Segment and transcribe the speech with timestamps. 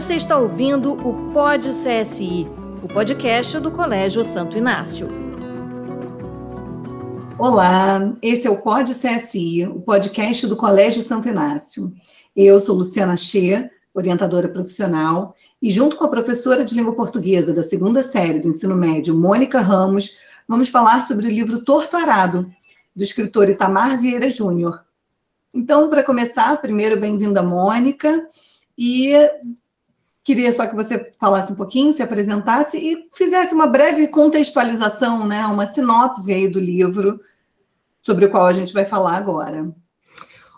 [0.00, 2.46] Você está ouvindo o Pod CSI,
[2.82, 5.06] o podcast do Colégio Santo Inácio.
[7.38, 11.92] Olá, esse é o Pod CSI, o podcast do Colégio Santo Inácio.
[12.34, 17.62] Eu sou Luciana Xê, orientadora profissional, e junto com a professora de língua portuguesa da
[17.62, 20.16] segunda série do ensino médio, Mônica Ramos,
[20.48, 22.50] vamos falar sobre o livro Torto Arado,
[22.96, 24.82] do escritor Itamar Vieira Júnior.
[25.52, 28.26] Então, para começar, primeiro, bem-vinda, Mônica,
[28.82, 29.12] e
[30.30, 35.44] Queria só que você falasse um pouquinho, se apresentasse e fizesse uma breve contextualização, né,
[35.46, 37.20] uma sinopse aí do livro
[38.00, 39.74] sobre o qual a gente vai falar agora.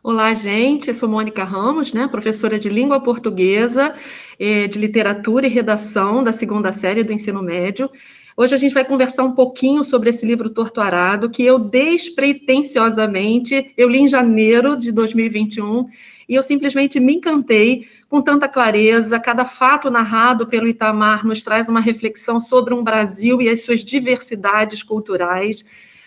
[0.05, 0.89] Olá, gente.
[0.89, 3.95] Eu sou Mônica Ramos, né, professora de língua portuguesa,
[4.39, 7.91] eh, de literatura e redação da segunda série do ensino médio.
[8.37, 13.73] Hoje a gente vai conversar um pouquinho sobre esse livro Torto Arado, que eu despretensiosamente,
[13.75, 15.87] eu li em janeiro de 2021,
[16.29, 19.19] e eu simplesmente me encantei com tanta clareza.
[19.19, 23.85] Cada fato narrado pelo Itamar nos traz uma reflexão sobre um Brasil e as suas
[23.85, 25.65] diversidades culturais,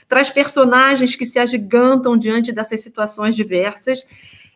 [0.07, 4.05] traz personagens que se agigantam diante dessas situações diversas.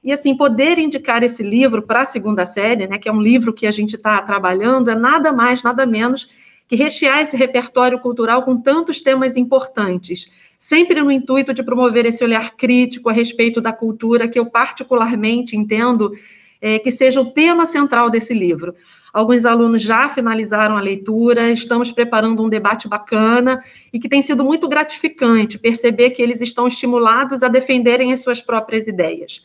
[0.04, 3.54] E assim, poder indicar esse livro para a segunda série, né, que é um livro
[3.54, 6.30] que a gente está trabalhando, é nada mais, nada menos
[6.70, 12.24] que rechear esse repertório cultural com tantos temas importantes, sempre no intuito de promover esse
[12.24, 16.14] olhar crítico a respeito da cultura, que eu particularmente entendo
[16.62, 18.76] é, que seja o tema central desse livro.
[19.12, 24.44] Alguns alunos já finalizaram a leitura, estamos preparando um debate bacana e que tem sido
[24.44, 29.42] muito gratificante perceber que eles estão estimulados a defenderem as suas próprias ideias.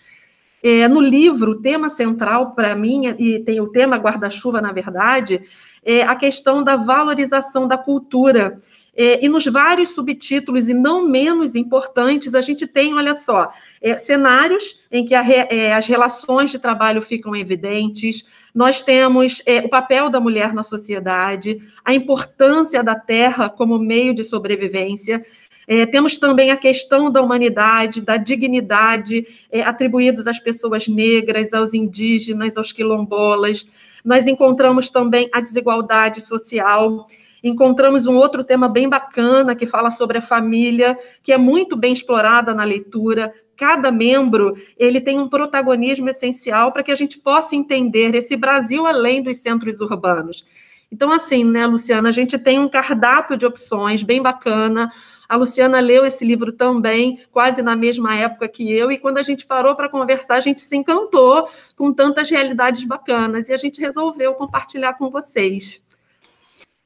[0.63, 5.43] É, no livro, o tema central para mim, e tem o tema guarda-chuva, na verdade,
[5.85, 8.59] é, a questão da valorização da cultura.
[8.97, 13.51] É, e nos vários subtítulos, e não menos importantes, a gente tem, olha só,
[13.83, 19.59] é, cenários em que re, é, as relações de trabalho ficam evidentes, nós temos é,
[19.59, 25.25] o papel da mulher na sociedade, a importância da terra como meio de sobrevivência,
[25.67, 31.73] é, temos também a questão da humanidade, da dignidade é, atribuídos às pessoas negras, aos
[31.73, 33.67] indígenas, aos quilombolas.
[34.05, 37.07] Nós encontramos também a desigualdade social.
[37.43, 41.93] Encontramos um outro tema bem bacana que fala sobre a família, que é muito bem
[41.93, 43.33] explorada na leitura.
[43.57, 48.87] Cada membro ele tem um protagonismo essencial para que a gente possa entender esse Brasil
[48.87, 50.45] além dos centros urbanos.
[50.93, 54.93] Então, assim, né, Luciana, a gente tem um cardápio de opções bem bacana.
[55.35, 59.23] A Luciana leu esse livro também, quase na mesma época que eu, e quando a
[59.25, 63.81] gente parou para conversar, a gente se encantou com tantas realidades bacanas e a gente
[63.81, 65.83] resolveu compartilhar com vocês.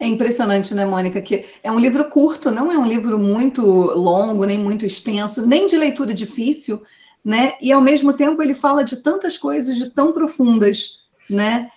[0.01, 1.21] É impressionante, né, Mônica?
[1.21, 5.67] Que é um livro curto, não é um livro muito longo, nem muito extenso, nem
[5.67, 6.83] de leitura difícil,
[7.23, 7.53] né?
[7.61, 11.71] E ao mesmo tempo ele fala de tantas coisas de tão profundas, né?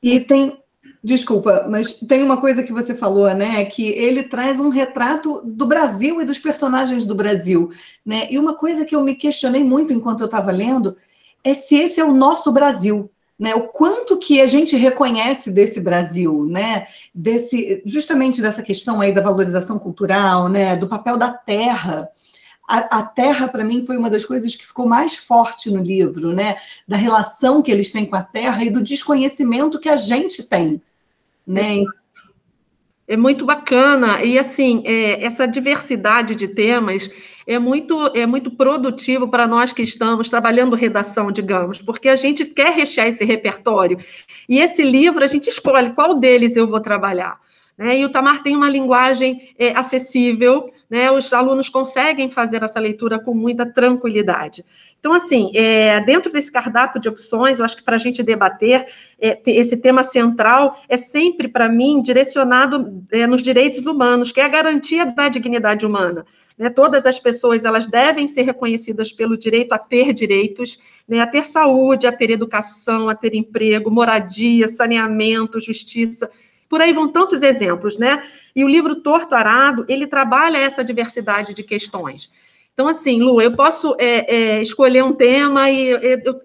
[0.00, 0.62] E tem
[1.02, 3.64] Desculpa, mas tem uma coisa que você falou, né?
[3.64, 7.70] Que ele traz um retrato do Brasil e dos personagens do Brasil,
[8.04, 8.26] né?
[8.30, 10.96] E uma coisa que eu me questionei muito enquanto eu estava lendo
[11.42, 13.54] é se esse é o nosso Brasil, né?
[13.54, 16.86] O quanto que a gente reconhece desse Brasil, né?
[17.14, 20.76] Desse, justamente dessa questão aí da valorização cultural, né?
[20.76, 22.10] Do papel da terra.
[22.68, 26.34] A, a terra, para mim, foi uma das coisas que ficou mais forte no livro,
[26.34, 26.58] né?
[26.86, 30.82] Da relação que eles têm com a terra e do desconhecimento que a gente tem
[31.50, 31.82] né?
[33.08, 37.10] É muito bacana e assim é, essa diversidade de temas
[37.44, 42.44] é muito é muito produtivo para nós que estamos trabalhando redação, digamos, porque a gente
[42.44, 43.98] quer rechear esse repertório
[44.48, 47.40] e esse livro a gente escolhe qual deles eu vou trabalhar.
[47.76, 47.98] Né?
[47.98, 51.10] E o Tamar tem uma linguagem é, acessível, né?
[51.10, 54.64] os alunos conseguem fazer essa leitura com muita tranquilidade.
[54.98, 58.86] Então, assim, é, dentro desse cardápio de opções, eu acho que para a gente debater,
[59.20, 64.44] é, esse tema central é sempre, para mim, direcionado é, nos direitos humanos, que é
[64.44, 66.26] a garantia da dignidade humana.
[66.58, 66.68] Né?
[66.68, 70.78] Todas as pessoas elas devem ser reconhecidas pelo direito a ter direitos,
[71.08, 71.20] né?
[71.20, 76.28] a ter saúde, a ter educação, a ter emprego, moradia, saneamento, justiça
[76.70, 78.22] por aí vão tantos exemplos, né?
[78.54, 82.32] E o livro Torto Arado, ele trabalha essa diversidade de questões.
[82.72, 86.40] Então, assim, Lu, eu posso é, é, escolher um tema e eu,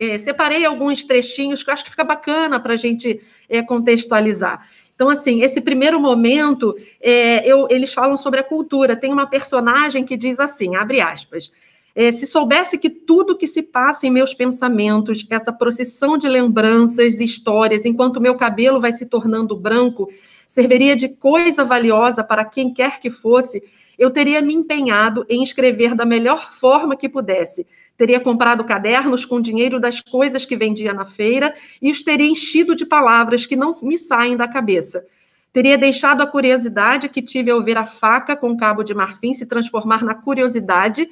[0.00, 4.66] é, separei alguns trechinhos que eu acho que fica bacana para a gente é, contextualizar.
[4.94, 8.96] Então, assim, esse primeiro momento, é, eu, eles falam sobre a cultura.
[8.96, 11.52] Tem uma personagem que diz assim, abre aspas,
[11.98, 17.18] é, se soubesse que tudo que se passa em meus pensamentos, essa procissão de lembranças
[17.20, 20.08] histórias, enquanto meu cabelo vai se tornando branco,
[20.46, 23.60] serviria de coisa valiosa para quem quer que fosse,
[23.98, 27.66] eu teria me empenhado em escrever da melhor forma que pudesse,
[27.96, 31.52] teria comprado cadernos com dinheiro das coisas que vendia na feira
[31.82, 35.04] e os teria enchido de palavras que não me saem da cabeça.
[35.52, 39.46] Teria deixado a curiosidade que tive ao ver a faca com cabo de marfim se
[39.46, 41.08] transformar na curiosidade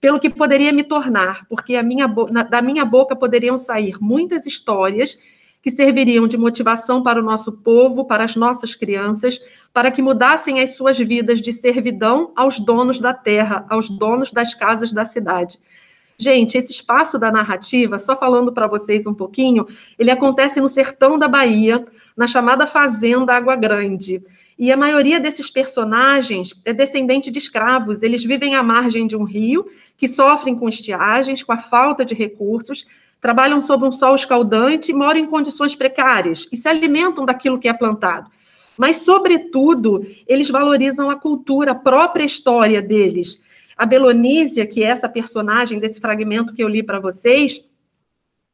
[0.00, 2.06] pelo que poderia me tornar, porque minha
[2.48, 5.18] da minha boca poderiam sair muitas histórias
[5.62, 9.38] que serviriam de motivação para o nosso povo, para as nossas crianças,
[9.72, 14.54] para que mudassem as suas vidas de servidão aos donos da terra, aos donos das
[14.54, 15.58] casas da cidade.
[16.16, 19.66] Gente, esse espaço da narrativa, só falando para vocês um pouquinho,
[19.98, 21.84] ele acontece no sertão da Bahia,
[22.16, 24.20] na chamada Fazenda Água Grande.
[24.60, 28.02] E a maioria desses personagens é descendente de escravos.
[28.02, 29.64] Eles vivem à margem de um rio,
[29.96, 32.86] que sofrem com estiagens, com a falta de recursos,
[33.22, 37.72] trabalham sob um sol escaldante, moram em condições precárias e se alimentam daquilo que é
[37.72, 38.30] plantado.
[38.76, 43.42] Mas, sobretudo, eles valorizam a cultura, a própria história deles.
[43.78, 47.69] A Belonísia, que é essa personagem desse fragmento que eu li para vocês,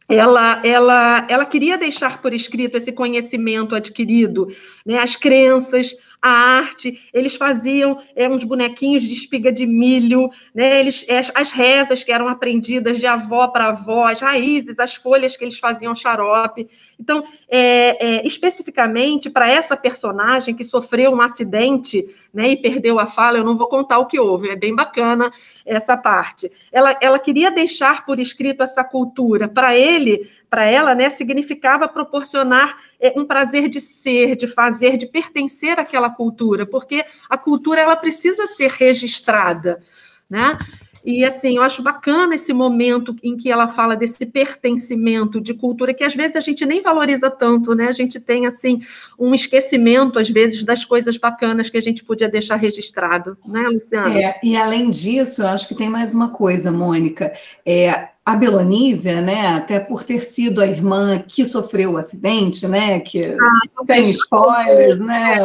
[0.08, 4.48] ela, ela, ela queria deixar por escrito esse conhecimento adquirido,
[4.84, 10.80] né, as crenças, a arte, eles faziam é, uns bonequinhos de espiga de milho, né?
[10.80, 15.36] Eles, as, as rezas que eram aprendidas de avó para avó, as raízes, as folhas
[15.36, 16.68] que eles faziam xarope.
[16.98, 23.06] Então, é, é, especificamente para essa personagem que sofreu um acidente né, e perdeu a
[23.06, 25.32] fala, eu não vou contar o que houve, é bem bacana
[25.66, 26.50] essa parte.
[26.70, 29.48] Ela, ela queria deixar por escrito essa cultura.
[29.48, 35.06] Para ele, para ela, né, significava proporcionar é, um prazer de ser, de fazer, de
[35.06, 39.82] pertencer àquela cultura, porque a cultura ela precisa ser registrada,
[40.30, 40.58] né?
[41.06, 45.94] E assim, eu acho bacana esse momento em que ela fala desse pertencimento de cultura
[45.94, 47.86] que às vezes a gente nem valoriza tanto, né?
[47.86, 48.80] A gente tem assim
[49.16, 54.20] um esquecimento às vezes das coisas bacanas que a gente podia deixar registrado, né, Luciana?
[54.20, 57.32] É, e além disso, eu acho que tem mais uma coisa, Mônica.
[57.64, 62.98] É, a Belonísia, né, até por ter sido a irmã que sofreu o acidente, né,
[62.98, 65.36] que ah, sem spoilers, né?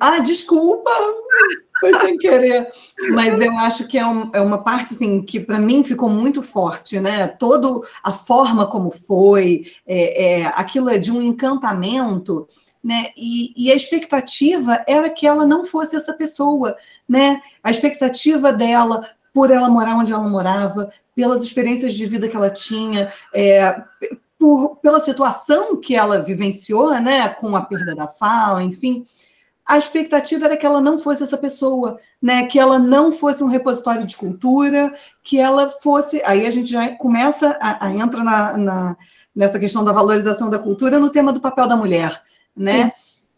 [0.00, 0.92] Ah, desculpa,
[1.80, 2.68] foi sem querer.
[3.12, 6.40] Mas eu acho que é, um, é uma parte assim que para mim ficou muito
[6.40, 7.26] forte, né?
[7.26, 12.46] Todo a forma como foi, é, é, aquilo é de um encantamento.
[12.82, 13.06] Né?
[13.16, 16.76] E, e, a expectativa era que ela não fosse essa pessoa,
[17.08, 17.40] né?
[17.62, 22.50] A expectativa dela por ela morar onde ela morava, pelas experiências de vida que ela
[22.50, 23.82] tinha, é,
[24.38, 29.04] por, pela situação que ela vivenciou, né, com a perda da fala, enfim,
[29.66, 33.48] a expectativa era que ela não fosse essa pessoa, né, que ela não fosse um
[33.48, 36.22] repositório de cultura, que ela fosse.
[36.24, 38.96] Aí a gente já começa a, a entra na, na,
[39.34, 42.22] nessa questão da valorização da cultura no tema do papel da mulher,
[42.54, 42.92] né?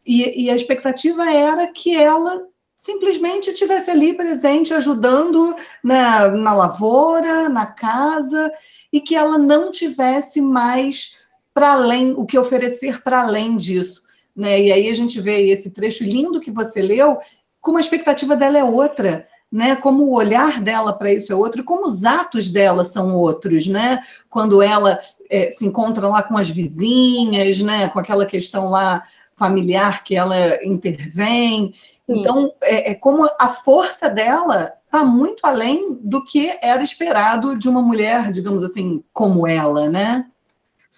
[0.04, 2.43] E, e a expectativa era que ela
[2.76, 8.52] simplesmente estivesse ali presente, ajudando na, na lavoura, na casa,
[8.93, 11.25] e que ela não tivesse mais
[11.55, 14.02] para além, o que oferecer para além disso.
[14.37, 14.61] Né?
[14.61, 17.19] E aí a gente vê esse trecho lindo que você leu,
[17.62, 19.26] como a expectativa dela é outra.
[19.50, 23.69] Né, como o olhar dela para isso é outro, como os atos dela são outros,
[23.69, 24.00] né?
[24.29, 24.99] Quando ela
[25.31, 27.88] é, se encontra lá com as vizinhas, né?
[27.88, 29.05] Com aquela questão lá
[29.37, 31.72] familiar que ela intervém.
[32.08, 37.69] Então, é, é como a força dela está muito além do que era esperado de
[37.69, 40.27] uma mulher, digamos assim, como ela, né?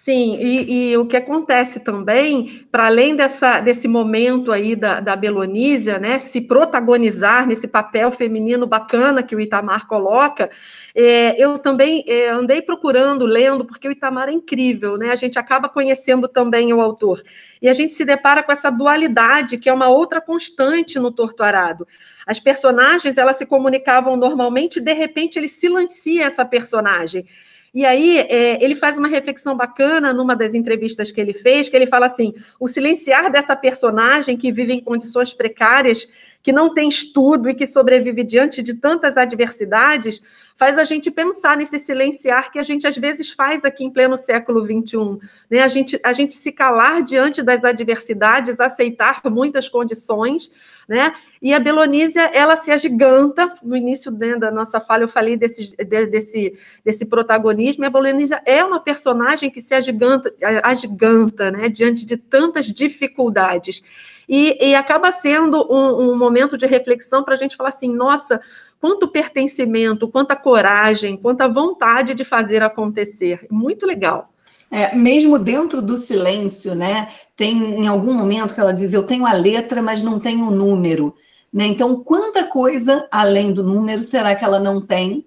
[0.09, 5.15] Sim, e, e, o que acontece também, para além dessa, desse momento aí da, da
[5.15, 10.49] Belonísia, né, se protagonizar nesse papel feminino bacana que o Itamar coloca,
[10.95, 15.11] é, eu também é, andei procurando, lendo, porque o Itamar é incrível, né?
[15.11, 17.21] A gente acaba conhecendo também o autor.
[17.61, 21.43] E a gente se depara com essa dualidade, que é uma outra constante no Torto
[21.43, 21.87] Arado.
[22.25, 27.25] As personagens, elas se comunicavam normalmente, de repente ele silencia essa personagem.
[27.73, 31.75] E aí é, ele faz uma reflexão bacana numa das entrevistas que ele fez, que
[31.75, 36.07] ele fala assim: o silenciar dessa personagem que vive em condições precárias,
[36.41, 40.21] que não tem estudo e que sobrevive diante de tantas adversidades,
[40.55, 44.17] faz a gente pensar nesse silenciar que a gente às vezes faz aqui em pleno
[44.17, 45.19] século XXI.
[45.49, 45.59] Né?
[45.59, 50.51] A, gente, a gente se calar diante das adversidades, aceitar muitas condições
[50.89, 51.13] né?
[51.39, 55.75] E a Belonísia, ela se agiganta, no início né, da nossa fala eu falei desse,
[55.85, 62.07] desse, desse protagonismo, e a Belonísia é uma personagem que se agiganta, agiganta né, diante
[62.07, 64.17] de tantas dificuldades.
[64.27, 68.41] E, e acaba sendo um, um momento de reflexão para a gente falar assim, nossa,
[68.79, 73.45] quanto pertencimento, quanta coragem, quanta vontade de fazer acontecer.
[73.51, 74.33] Muito legal.
[74.71, 77.09] É, mesmo dentro do silêncio, né?
[77.35, 80.51] Tem em algum momento que ela diz: Eu tenho a letra, mas não tenho o
[80.51, 81.15] número.
[81.51, 81.65] Né?
[81.65, 85.25] Então, quanta coisa além do número será que ela não tem?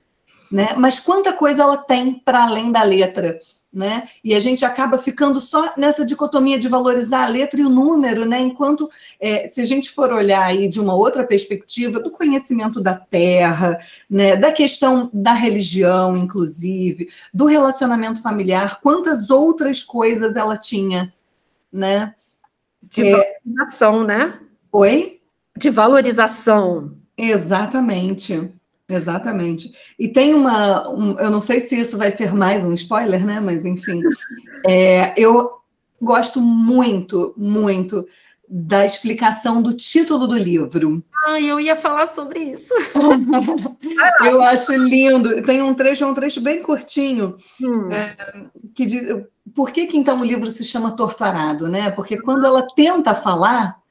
[0.52, 0.74] né?
[0.76, 3.38] Mas quanta coisa ela tem para além da letra,
[3.72, 4.08] né?
[4.22, 8.26] E a gente acaba ficando só nessa dicotomia de valorizar a letra e o número,
[8.26, 8.38] né?
[8.40, 12.94] Enquanto é, se a gente for olhar aí de uma outra perspectiva do conhecimento da
[12.94, 13.78] terra,
[14.10, 14.36] né?
[14.36, 21.12] Da questão da religião, inclusive, do relacionamento familiar, quantas outras coisas ela tinha,
[21.72, 22.14] né?
[22.82, 23.10] De é...
[23.10, 24.38] valorização, né?
[24.70, 25.20] Oi?
[25.56, 26.96] De valorização.
[27.16, 28.52] Exatamente.
[28.92, 29.72] Exatamente.
[29.98, 30.88] E tem uma.
[30.90, 33.40] Um, eu não sei se isso vai ser mais um spoiler, né?
[33.40, 34.02] Mas, enfim.
[34.66, 35.50] É, eu
[36.00, 38.06] gosto muito, muito
[38.48, 41.02] da explicação do título do livro.
[41.26, 42.74] Ah, eu ia falar sobre isso.
[44.26, 45.42] eu acho lindo.
[45.42, 47.90] Tem um trecho, é um trecho bem curtinho, hum.
[47.90, 48.16] é,
[48.74, 49.24] que diz.
[49.54, 51.90] Por que, que então o livro se chama Torturado, né?
[51.90, 53.81] Porque quando ela tenta falar,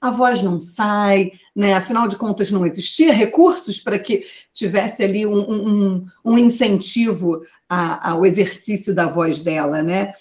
[0.00, 1.74] a voz não sai, né?
[1.74, 8.12] afinal de contas, não existia recursos para que tivesse ali um, um, um incentivo a,
[8.12, 9.82] ao exercício da voz dela.
[9.82, 10.12] Né?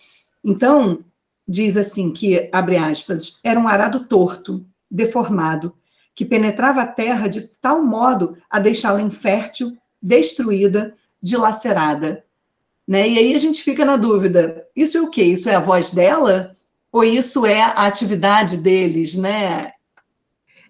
[0.44, 1.04] Então,
[1.48, 5.76] diz assim que, abre aspas, era um arado torto, deformado,
[6.16, 12.24] que penetrava a terra de tal modo a deixá-la infértil, destruída, dilacerada.
[12.88, 13.10] Né?
[13.10, 15.24] E aí a gente fica na dúvida: isso é o quê?
[15.24, 16.55] Isso é a voz dela?
[16.96, 19.74] Ou isso é a atividade deles, né?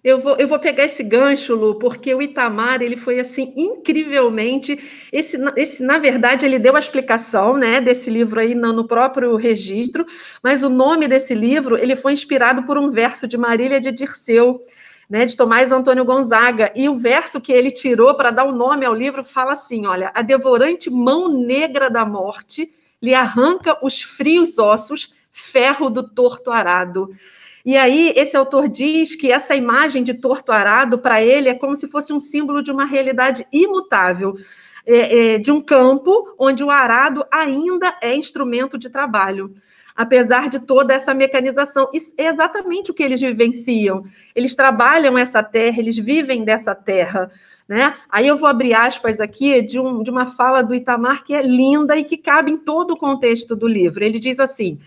[0.02, 5.08] Eu vou, eu vou pegar esse gancho, Lu, porque o Itamar, ele foi assim, incrivelmente.
[5.12, 9.36] Esse, esse, na verdade, ele deu a explicação né, desse livro aí no, no próprio
[9.36, 10.04] registro,
[10.42, 14.60] mas o nome desse livro ele foi inspirado por um verso de Marília de Dirceu,
[15.08, 16.72] né, de Tomás Antônio Gonzaga.
[16.74, 20.10] E o verso que ele tirou para dar o nome ao livro fala assim: olha,
[20.12, 22.68] a devorante mão negra da morte
[23.00, 27.10] lhe arranca os frios ossos ferro do torto arado.
[27.64, 31.76] E aí, esse autor diz que essa imagem de torto arado, para ele, é como
[31.76, 34.34] se fosse um símbolo de uma realidade imutável,
[34.86, 39.52] é, é, de um campo onde o arado ainda é instrumento de trabalho
[39.96, 41.88] apesar de toda essa mecanização.
[41.92, 44.04] Isso é exatamente o que eles vivenciam.
[44.34, 47.30] Eles trabalham essa terra, eles vivem dessa terra.
[47.66, 47.94] Né?
[48.08, 51.42] Aí eu vou abrir aspas aqui de, um, de uma fala do Itamar que é
[51.42, 54.04] linda e que cabe em todo o contexto do livro.
[54.04, 54.78] Ele diz assim: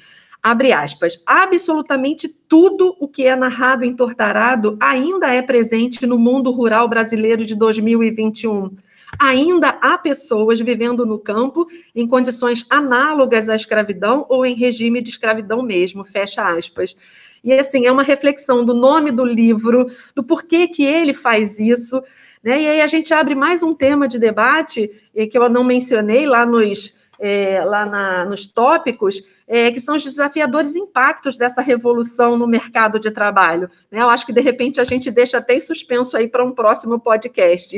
[0.41, 6.51] abre aspas, absolutamente tudo o que é narrado em Tortarado ainda é presente no mundo
[6.51, 8.73] rural brasileiro de 2021.
[9.19, 15.09] Ainda há pessoas vivendo no campo em condições análogas à escravidão ou em regime de
[15.09, 16.95] escravidão mesmo, fecha aspas.
[17.43, 22.01] E assim, é uma reflexão do nome do livro, do porquê que ele faz isso,
[22.43, 22.61] né?
[22.61, 24.89] E aí a gente abre mais um tema de debate
[25.31, 30.03] que eu não mencionei lá nos é, lá na, nos tópicos, é, que são os
[30.03, 33.69] desafiadores impactos dessa revolução no mercado de trabalho.
[33.91, 34.01] Né?
[34.01, 36.99] Eu acho que, de repente, a gente deixa até em suspenso aí para um próximo
[36.99, 37.77] podcast.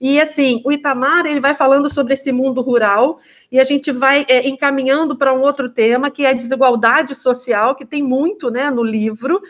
[0.00, 3.18] E, assim, o Itamar ele vai falando sobre esse mundo rural
[3.50, 7.74] e a gente vai é, encaminhando para um outro tema, que é a desigualdade social,
[7.74, 9.40] que tem muito né, no livro,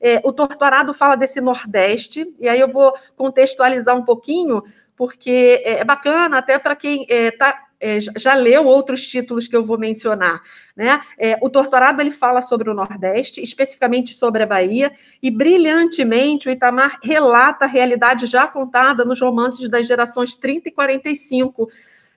[0.00, 4.62] é, o Torturado fala desse Nordeste, e aí eu vou contextualizar um pouquinho,
[4.96, 9.64] porque é, é bacana até para quem está é, já leu outros títulos que eu
[9.64, 10.40] vou mencionar.
[10.76, 11.00] Né?
[11.18, 14.92] É, o Torturado ele fala sobre o Nordeste, especificamente sobre a Bahia,
[15.22, 20.72] e brilhantemente o Itamar relata a realidade já contada nos romances das gerações 30 e
[20.72, 21.68] 45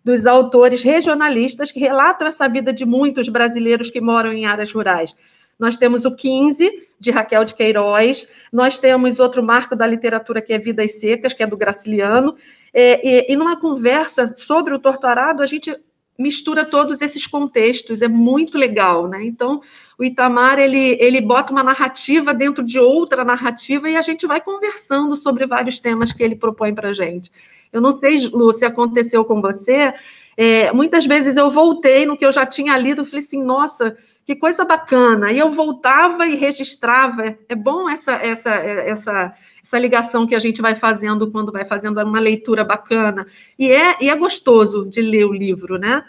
[0.03, 5.15] dos autores regionalistas que relatam essa vida de muitos brasileiros que moram em áreas rurais.
[5.61, 10.51] Nós temos o 15, de Raquel de Queiroz, nós temos outro marco da literatura que
[10.53, 12.35] é Vidas Secas, que é do Graciliano,
[12.73, 15.75] é, e, e numa conversa sobre o torturado, a gente
[16.17, 19.23] mistura todos esses contextos, é muito legal, né?
[19.23, 19.61] Então,
[19.97, 24.41] o Itamar, ele, ele bota uma narrativa dentro de outra narrativa e a gente vai
[24.41, 27.31] conversando sobre vários temas que ele propõe para a gente.
[27.73, 29.93] Eu não sei, Lu, se aconteceu com você,
[30.37, 34.35] é, muitas vezes eu voltei no que eu já tinha lido falei assim, nossa, que
[34.35, 35.31] coisa bacana.
[35.31, 37.37] E eu voltava e registrava.
[37.47, 42.01] É bom essa, essa, essa, essa ligação que a gente vai fazendo quando vai fazendo
[42.01, 43.25] uma leitura bacana.
[43.57, 46.03] E é, e é gostoso de ler o livro, né?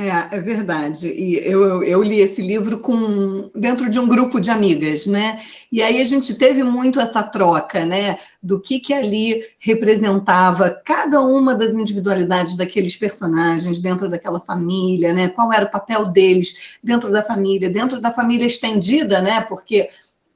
[0.00, 1.08] É, é verdade.
[1.08, 5.42] E eu, eu, eu, li esse livro com dentro de um grupo de amigas, né?
[5.72, 8.16] E aí a gente teve muito essa troca, né?
[8.40, 15.30] Do que que ali representava cada uma das individualidades daqueles personagens dentro daquela família, né?
[15.30, 19.40] Qual era o papel deles dentro da família, dentro da família estendida, né?
[19.40, 19.88] Porque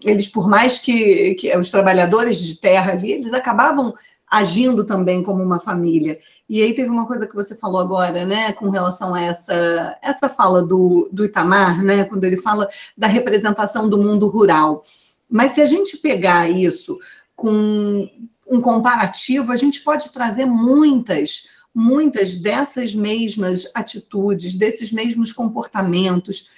[0.02, 3.95] eles, por mais que, que os trabalhadores de terra ali, eles acabavam
[4.33, 6.19] agindo também como uma família.
[6.49, 10.27] E aí teve uma coisa que você falou agora, né, com relação a essa, essa
[10.27, 14.83] fala do, do Itamar, né, quando ele fala da representação do mundo rural.
[15.29, 16.99] Mas se a gente pegar isso
[17.37, 18.09] com
[18.49, 26.51] um comparativo, a gente pode trazer muitas muitas dessas mesmas atitudes, desses mesmos comportamentos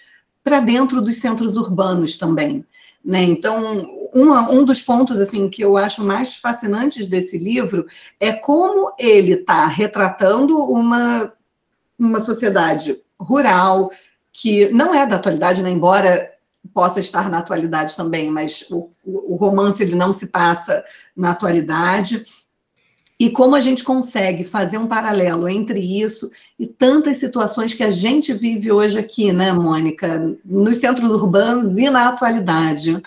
[0.42, 2.64] para dentro dos centros urbanos também.
[3.04, 3.22] Né?
[3.22, 7.86] Então, uma, um dos pontos assim que eu acho mais fascinantes desse livro
[8.20, 11.32] é como ele está retratando uma,
[11.98, 13.90] uma sociedade rural
[14.32, 15.70] que não é da atualidade, né?
[15.70, 16.30] embora
[16.72, 20.84] possa estar na atualidade também, mas o, o romance ele não se passa
[21.16, 22.24] na atualidade
[23.18, 27.90] e como a gente consegue fazer um paralelo entre isso e tantas situações que a
[27.90, 33.00] gente vive hoje aqui, né, Mônica, nos centros urbanos e na atualidade.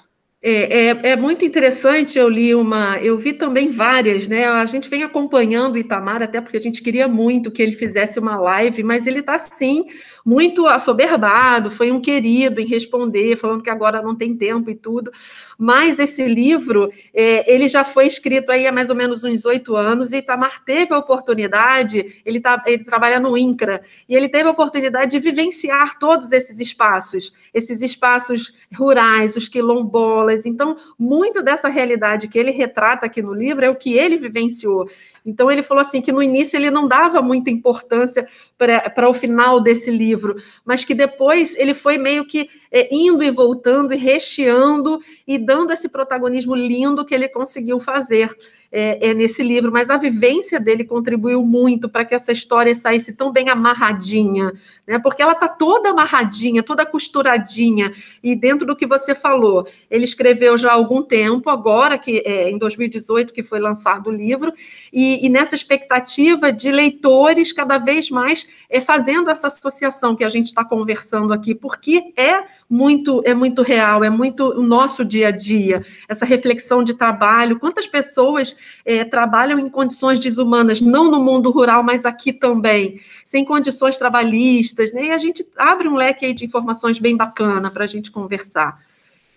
[0.50, 4.46] É, é, é, muito interessante, eu li uma, eu vi também várias, né?
[4.46, 8.18] A gente vem acompanhando o Itamar, até porque a gente queria muito que ele fizesse
[8.18, 9.88] uma live, mas ele está sim
[10.28, 15.10] muito assoberbado, foi um querido em responder, falando que agora não tem tempo e tudo.
[15.58, 19.74] Mas esse livro, é, ele já foi escrito aí há mais ou menos uns oito
[19.74, 24.50] anos, e Itamar teve a oportunidade, ele, tá, ele trabalha no INCRA, e ele teve
[24.50, 30.46] a oportunidade de vivenciar todos esses espaços, esses espaços rurais, os quilombolas.
[30.46, 34.90] Então, muito dessa realidade que ele retrata aqui no livro é o que ele vivenciou.
[35.26, 39.62] Então, ele falou assim que no início ele não dava muita importância para o final
[39.62, 40.17] desse livro,
[40.66, 45.72] mas que depois ele foi meio que é, indo e voltando e recheando e dando
[45.72, 48.36] esse protagonismo lindo que ele conseguiu fazer
[48.72, 53.14] é, é, nesse livro, mas a vivência dele contribuiu muito para que essa história saísse
[53.14, 54.52] tão bem amarradinha,
[54.86, 55.00] né?
[55.00, 60.58] Porque ela está toda amarradinha, toda costuradinha, e dentro do que você falou, ele escreveu
[60.58, 64.54] já há algum tempo, agora que é, em 2018 que foi lançado o livro,
[64.92, 70.30] e, e nessa expectativa de leitores cada vez mais é, fazendo essa associação que a
[70.30, 75.30] gente está conversando aqui, porque é muito é muito real, é muito o nosso dia
[75.30, 78.56] a dia, essa reflexão de trabalho, quantas pessoas
[78.86, 84.92] é, trabalham em condições desumanas, não no mundo rural, mas aqui também, sem condições trabalhistas,
[84.92, 85.08] né?
[85.08, 88.80] E a gente abre um leque de informações bem bacana para a gente conversar.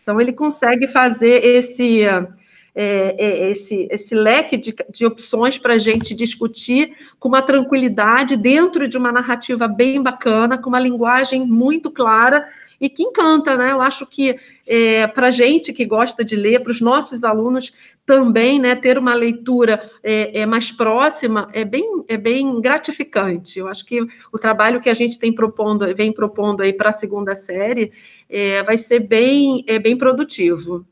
[0.02, 2.26] Então, ele consegue fazer esse, é,
[2.74, 8.88] é, esse, esse leque de, de opções para a gente discutir com uma tranquilidade, dentro
[8.88, 12.44] de uma narrativa bem bacana, com uma linguagem muito clara
[12.80, 13.72] e que encanta, né?
[13.72, 17.72] Eu acho que é, para a gente que gosta de ler, para os nossos alunos
[18.06, 23.58] também, né, ter uma leitura é, é, mais próxima é bem, é bem gratificante.
[23.58, 24.00] Eu acho que
[24.32, 27.92] o trabalho que a gente tem propondo, vem propondo aí para a segunda série
[28.28, 30.84] é, vai ser bem, é, bem produtivo.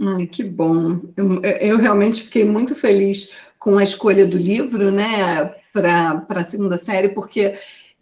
[0.00, 1.00] Ai, que bom.
[1.16, 6.76] Eu, eu realmente fiquei muito feliz com a escolha do livro, né, para a segunda
[6.76, 7.54] série, porque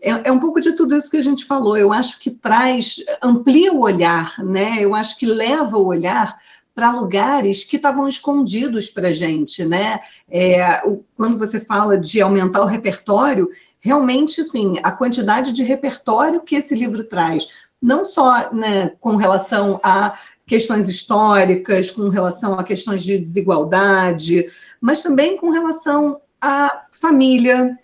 [0.03, 1.77] é, é, um pouco de tudo isso que a gente falou.
[1.77, 4.79] Eu acho que traz, amplia o olhar, né?
[4.81, 6.37] Eu acho que leva o olhar
[6.75, 10.01] para lugares que estavam escondidos para a gente, né?
[10.29, 16.43] É, o, quando você fala de aumentar o repertório, realmente, sim, a quantidade de repertório
[16.43, 17.49] que esse livro traz,
[17.81, 24.47] não só né, com relação a questões históricas, com relação a questões de desigualdade,
[24.81, 27.79] mas também com relação à família,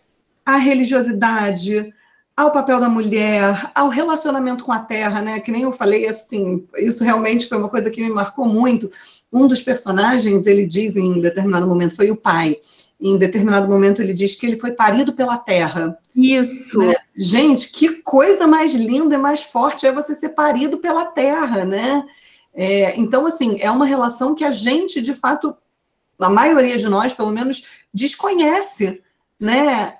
[0.44, 1.92] à religiosidade,
[2.38, 5.40] ao papel da mulher, ao relacionamento com a terra, né?
[5.40, 8.88] Que nem eu falei, assim, isso realmente foi uma coisa que me marcou muito.
[9.32, 12.58] Um dos personagens, ele diz em determinado momento, foi o pai.
[13.00, 15.98] Em determinado momento, ele diz que ele foi parido pela terra.
[16.14, 16.78] Isso.
[16.78, 16.94] Né?
[17.16, 22.04] Gente, que coisa mais linda e mais forte é você ser parido pela terra, né?
[22.54, 25.56] É, então, assim, é uma relação que a gente, de fato,
[26.16, 29.02] a maioria de nós, pelo menos, desconhece,
[29.40, 29.97] né?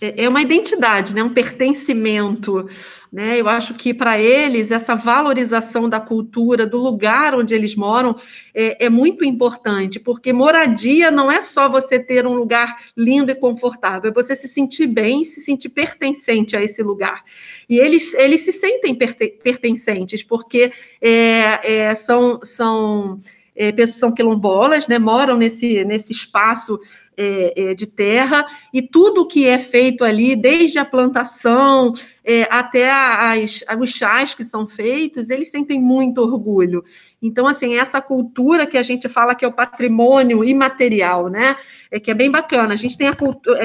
[0.00, 1.22] É, é uma identidade, né?
[1.22, 2.68] um pertencimento.
[3.10, 3.40] Né?
[3.40, 8.16] Eu acho que para eles essa valorização da cultura, do lugar onde eles moram,
[8.54, 13.34] é, é, muito importante, porque moradia não é só você ter um lugar lindo e
[13.34, 17.24] confortável, é você se sentir bem, se sentir pertencente a esse lugar.
[17.68, 23.18] E eles, eles se sentem pertencentes, porque é, é, são, são
[23.56, 24.98] é, pessoas são quilombolas, né?
[24.98, 26.78] moram nesse, nesse espaço
[27.18, 31.92] é, é, de terra, e tudo que é feito ali, desde a plantação
[32.30, 36.84] é, até as, os chás que são feitos, eles sentem muito orgulho.
[37.22, 41.56] Então, assim, essa cultura que a gente fala que é o patrimônio imaterial, né?
[41.90, 42.74] É que é bem bacana.
[42.74, 43.16] A gente tem a,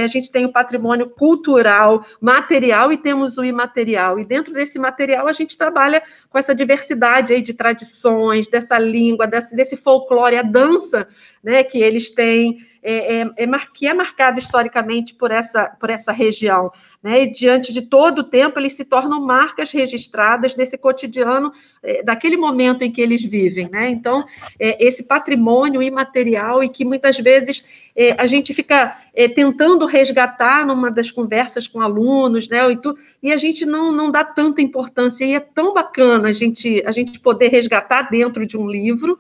[0.02, 4.18] a gente tem o patrimônio cultural, material e temos o imaterial.
[4.18, 9.28] E dentro desse material a gente trabalha com essa diversidade aí de tradições, dessa língua,
[9.28, 11.08] desse, desse folclore, a dança
[11.44, 16.12] né, que eles têm, é, é, é, que é marcada historicamente por essa, por essa
[16.12, 16.72] região.
[17.04, 22.04] Né, e diante de todo o tempo, eles se tornam marcas registradas desse cotidiano, é,
[22.04, 23.70] daquele momento em que eles vivem.
[23.70, 23.90] né?
[23.90, 24.26] Então,
[24.60, 28.98] é, esse patrimônio imaterial e que muitas vezes é, a gente fica
[29.36, 32.72] tentando resgatar numa das conversas com alunos, né?
[32.72, 36.34] E, tu, e a gente não, não dá tanta importância, e é tão bacana a
[36.34, 39.20] gente, a gente poder resgatar dentro de um livro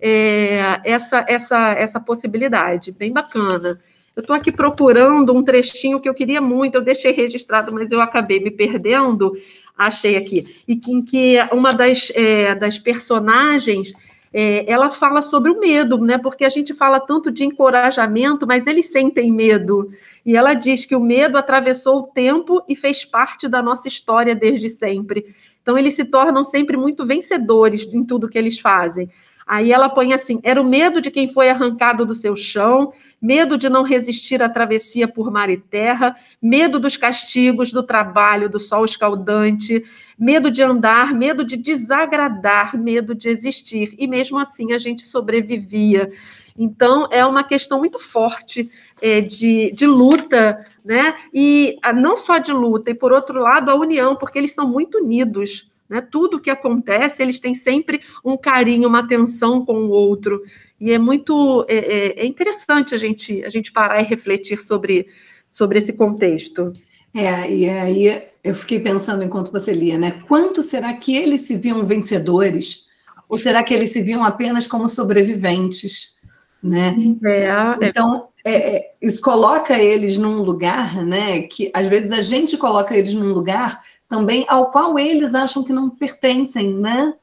[0.00, 3.80] é, essa, essa, essa possibilidade, bem bacana.
[4.16, 8.00] Eu estou aqui procurando um trechinho que eu queria muito, eu deixei registrado, mas eu
[8.00, 9.32] acabei me perdendo,
[9.76, 13.92] achei aqui, e em que uma das, é, das personagens
[14.36, 16.18] é, ela fala sobre o medo, né?
[16.18, 19.92] Porque a gente fala tanto de encorajamento, mas eles sentem medo.
[20.26, 24.34] E ela diz que o medo atravessou o tempo e fez parte da nossa história
[24.34, 25.32] desde sempre.
[25.62, 29.08] Então, eles se tornam sempre muito vencedores em tudo que eles fazem.
[29.46, 33.58] Aí ela põe assim: era o medo de quem foi arrancado do seu chão, medo
[33.58, 38.58] de não resistir à travessia por mar e terra, medo dos castigos, do trabalho, do
[38.58, 39.84] sol escaldante,
[40.18, 43.94] medo de andar, medo de desagradar, medo de existir.
[43.98, 46.10] E mesmo assim a gente sobrevivia.
[46.56, 48.70] Então, é uma questão muito forte
[49.02, 51.16] é, de, de luta, né?
[51.32, 54.68] E a, não só de luta, e por outro lado, a união, porque eles são
[54.68, 55.73] muito unidos.
[55.88, 56.00] Né?
[56.00, 60.42] Tudo que acontece, eles têm sempre um carinho, uma atenção com o outro.
[60.80, 65.08] E é muito é, é, é interessante a gente, a gente parar e refletir sobre,
[65.50, 66.72] sobre esse contexto.
[67.14, 70.20] É, e aí eu fiquei pensando enquanto você lia, né?
[70.26, 72.88] Quanto será que eles se viam vencedores?
[73.28, 76.18] Ou será que eles se viam apenas como sobreviventes?
[76.60, 76.96] Né?
[77.24, 77.88] É, é.
[77.88, 81.42] então, é, é, isso coloca eles num lugar, né?
[81.42, 83.80] Que às vezes a gente coloca eles num lugar
[84.14, 87.14] também ao qual eles acham que não pertencem, né?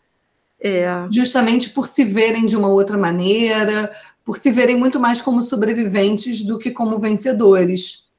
[0.60, 1.06] É.
[1.10, 3.90] Justamente por se verem de uma outra maneira,
[4.26, 8.12] por se verem muito mais como sobreviventes do que como vencedores.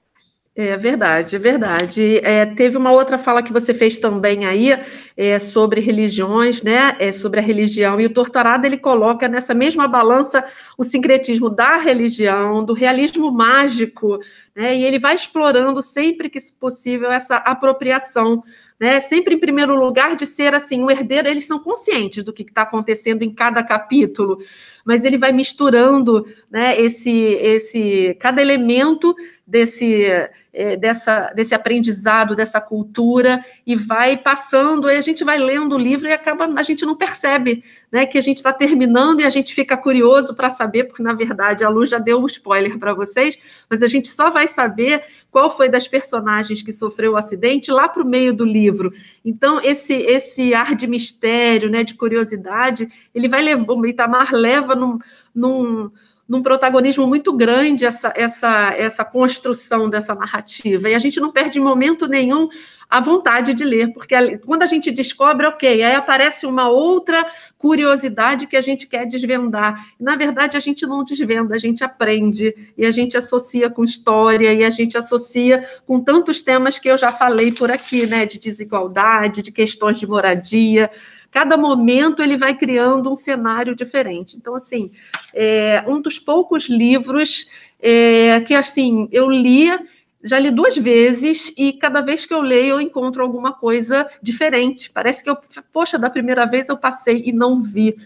[0.55, 2.19] É verdade, é verdade.
[2.23, 4.79] É, teve uma outra fala que você fez também aí
[5.17, 6.95] é, sobre religiões, né?
[6.99, 7.99] É, sobre a religião.
[7.99, 10.45] E o Torturado ele coloca nessa mesma balança
[10.77, 14.19] o sincretismo da religião, do realismo mágico,
[14.55, 14.77] né?
[14.77, 18.45] E ele vai explorando sempre que possível essa apropriação
[18.83, 22.43] né, sempre em primeiro lugar de ser assim, o herdeiro, eles são conscientes do que
[22.43, 24.39] está acontecendo em cada capítulo,
[24.85, 29.15] mas ele vai misturando né, esse, esse, cada elemento
[29.53, 30.07] desse,
[30.51, 35.79] é, dessa, desse aprendizado, dessa cultura, e vai passando, e a gente vai lendo o
[35.79, 37.63] livro e acaba, a gente não percebe
[37.93, 41.13] né, que a gente está terminando e a gente fica curioso para saber, porque na
[41.13, 43.37] verdade a Lu já deu um spoiler para vocês,
[43.69, 47.91] mas a gente só vai saber qual foi das personagens que sofreu o acidente lá
[47.91, 48.91] para o meio do livro.
[49.23, 54.75] Então, esse, esse ar de mistério, né, de curiosidade, ele vai levar, o Itamar leva
[54.75, 54.99] num,
[55.35, 55.91] num
[56.29, 60.89] num protagonismo muito grande essa, essa, essa construção dessa narrativa.
[60.89, 62.49] E a gente não perde em momento nenhum
[62.89, 68.47] a vontade de ler, porque quando a gente descobre, ok, aí aparece uma outra curiosidade
[68.47, 69.83] que a gente quer desvendar.
[69.99, 74.53] Na verdade, a gente não desvenda, a gente aprende e a gente associa com história
[74.53, 78.27] e a gente associa com tantos temas que eu já falei por aqui, né?
[78.27, 80.91] De desigualdade, de questões de moradia
[81.33, 84.37] cada momento ele vai criando um cenário diferente.
[84.37, 84.93] Então, assim,
[85.35, 87.49] é um dos poucos livros
[87.81, 89.81] é, que, assim, eu lia,
[90.23, 94.91] já li duas vezes, e cada vez que eu leio eu encontro alguma coisa diferente.
[94.91, 95.39] Parece que eu,
[95.73, 97.97] poxa, da primeira vez eu passei e não vi.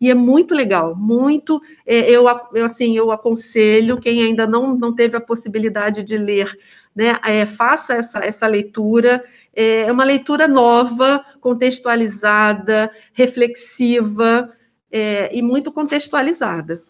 [0.00, 1.60] E é muito legal, muito.
[1.86, 6.50] É, eu, eu, assim, eu aconselho quem ainda não, não teve a possibilidade de ler
[6.94, 9.22] né, é, faça essa, essa leitura.
[9.54, 14.50] É, é uma leitura nova, contextualizada, reflexiva
[14.90, 16.82] é, e muito contextualizada.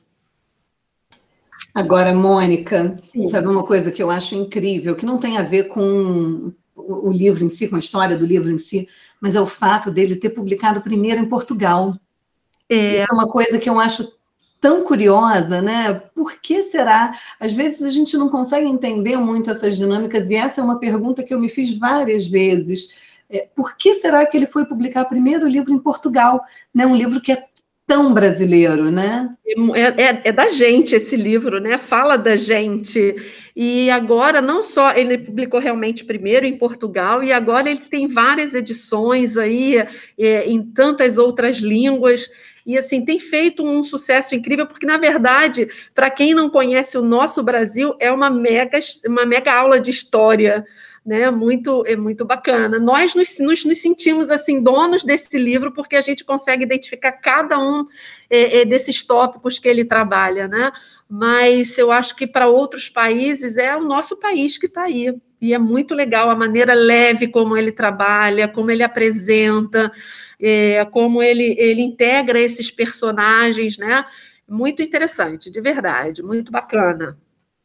[1.75, 3.29] Agora, Mônica, Sim.
[3.29, 7.45] sabe uma coisa que eu acho incrível, que não tem a ver com o livro
[7.45, 8.89] em si, com a história do livro em si,
[9.21, 11.97] mas é o fato dele ter publicado primeiro em Portugal.
[12.69, 12.95] É.
[12.95, 14.13] Isso é uma coisa que eu acho
[14.61, 15.95] tão curiosa, né?
[16.15, 17.19] Por que será?
[17.39, 21.23] Às vezes a gente não consegue entender muito essas dinâmicas, e essa é uma pergunta
[21.23, 22.89] que eu me fiz várias vezes.
[23.31, 26.43] É, por que será que ele foi publicar primeiro livro em Portugal?
[26.75, 26.85] Né?
[26.85, 27.45] Um livro que é
[27.91, 29.29] tão brasileiro, né?
[29.75, 31.77] É, é, é, da gente esse livro, né?
[31.77, 33.17] Fala da gente.
[33.57, 38.55] E agora, não só ele publicou realmente primeiro em Portugal, e agora ele tem várias
[38.55, 39.85] edições aí
[40.17, 42.31] é, em tantas outras línguas
[42.65, 47.03] e assim tem feito um sucesso incrível, porque na verdade, para quem não conhece o
[47.03, 50.65] nosso Brasil, é uma mega, uma mega aula de história.
[51.11, 51.29] Né?
[51.29, 52.79] Muito é muito bacana.
[52.79, 57.59] Nós nos, nos, nos, sentimos assim donos desse livro porque a gente consegue identificar cada
[57.59, 57.85] um
[58.31, 60.71] é, é, desses tópicos que ele trabalha, né?
[61.09, 65.13] Mas eu acho que para outros países é o nosso país que está aí.
[65.41, 69.91] E é muito legal a maneira leve como ele trabalha, como ele apresenta,
[70.41, 74.05] é, como ele, ele integra esses personagens, né?
[74.49, 77.19] Muito interessante, de verdade, muito bacana.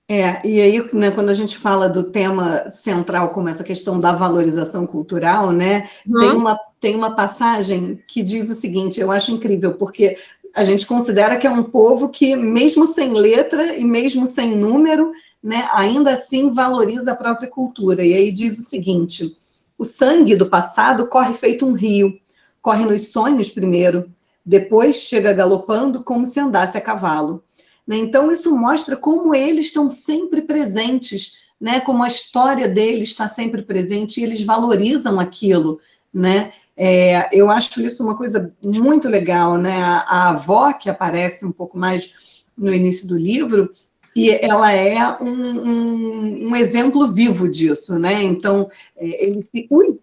[0.08, 4.12] É, e aí, né, quando a gente fala do tema central, como essa questão da
[4.12, 6.20] valorização cultural, né, uhum.
[6.20, 10.15] tem, uma, tem uma passagem que diz o seguinte, eu acho incrível, porque
[10.54, 15.12] a gente considera que é um povo que, mesmo sem letra e mesmo sem número,
[15.44, 18.06] né, ainda assim valoriza a própria cultura.
[18.06, 19.36] E aí diz o seguinte:
[19.78, 22.18] o sangue do passado corre feito um rio,
[22.62, 24.10] corre nos sonhos primeiro,
[24.46, 27.44] depois chega galopando como se andasse a cavalo.
[27.88, 27.98] Né?
[27.98, 31.80] Então, isso mostra como eles estão sempre presentes, né?
[31.80, 35.80] como a história deles está sempre presente, e eles valorizam aquilo.
[36.13, 36.54] Né?
[36.76, 39.58] É, eu acho isso uma coisa muito legal.
[39.58, 39.82] Né?
[39.82, 43.71] A, a avó, que aparece um pouco mais no início do livro,
[44.15, 48.24] e ela é um, um, um, exemplo vivo disso, né?
[48.24, 50.00] Então, é, ele ui,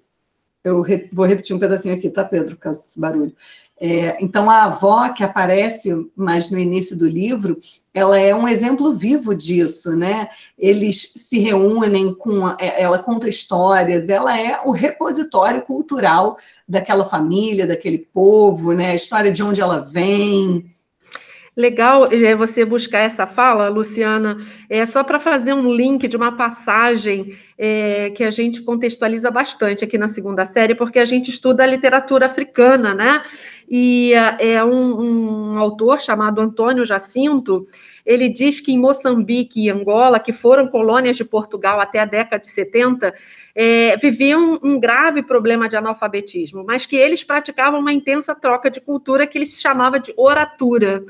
[0.63, 3.35] eu re, vou repetir um pedacinho aqui, tá, Pedro, desse barulho.
[3.85, 7.59] É, então, a avó que aparece mais no início do livro,
[7.93, 10.29] ela é um exemplo vivo disso, né?
[10.57, 16.37] Eles se reúnem com, é, ela conta histórias, ela é o repositório cultural
[16.69, 18.93] daquela família, daquele povo, né?
[18.93, 20.73] A história de onde ela vem,
[21.55, 24.39] Legal é você buscar essa fala, Luciana,
[24.71, 29.85] é só para fazer um link de uma passagem é, que a gente contextualiza bastante
[29.85, 33.23] aqui na segunda série, porque a gente estuda a literatura africana, né?
[33.75, 37.65] E é um, um autor chamado Antônio Jacinto,
[38.05, 42.43] ele diz que em Moçambique e Angola, que foram colônias de Portugal até a década
[42.43, 43.15] de 70,
[43.55, 48.79] é, viviam um grave problema de analfabetismo, mas que eles praticavam uma intensa troca de
[48.79, 51.03] cultura que ele chamava de oratura.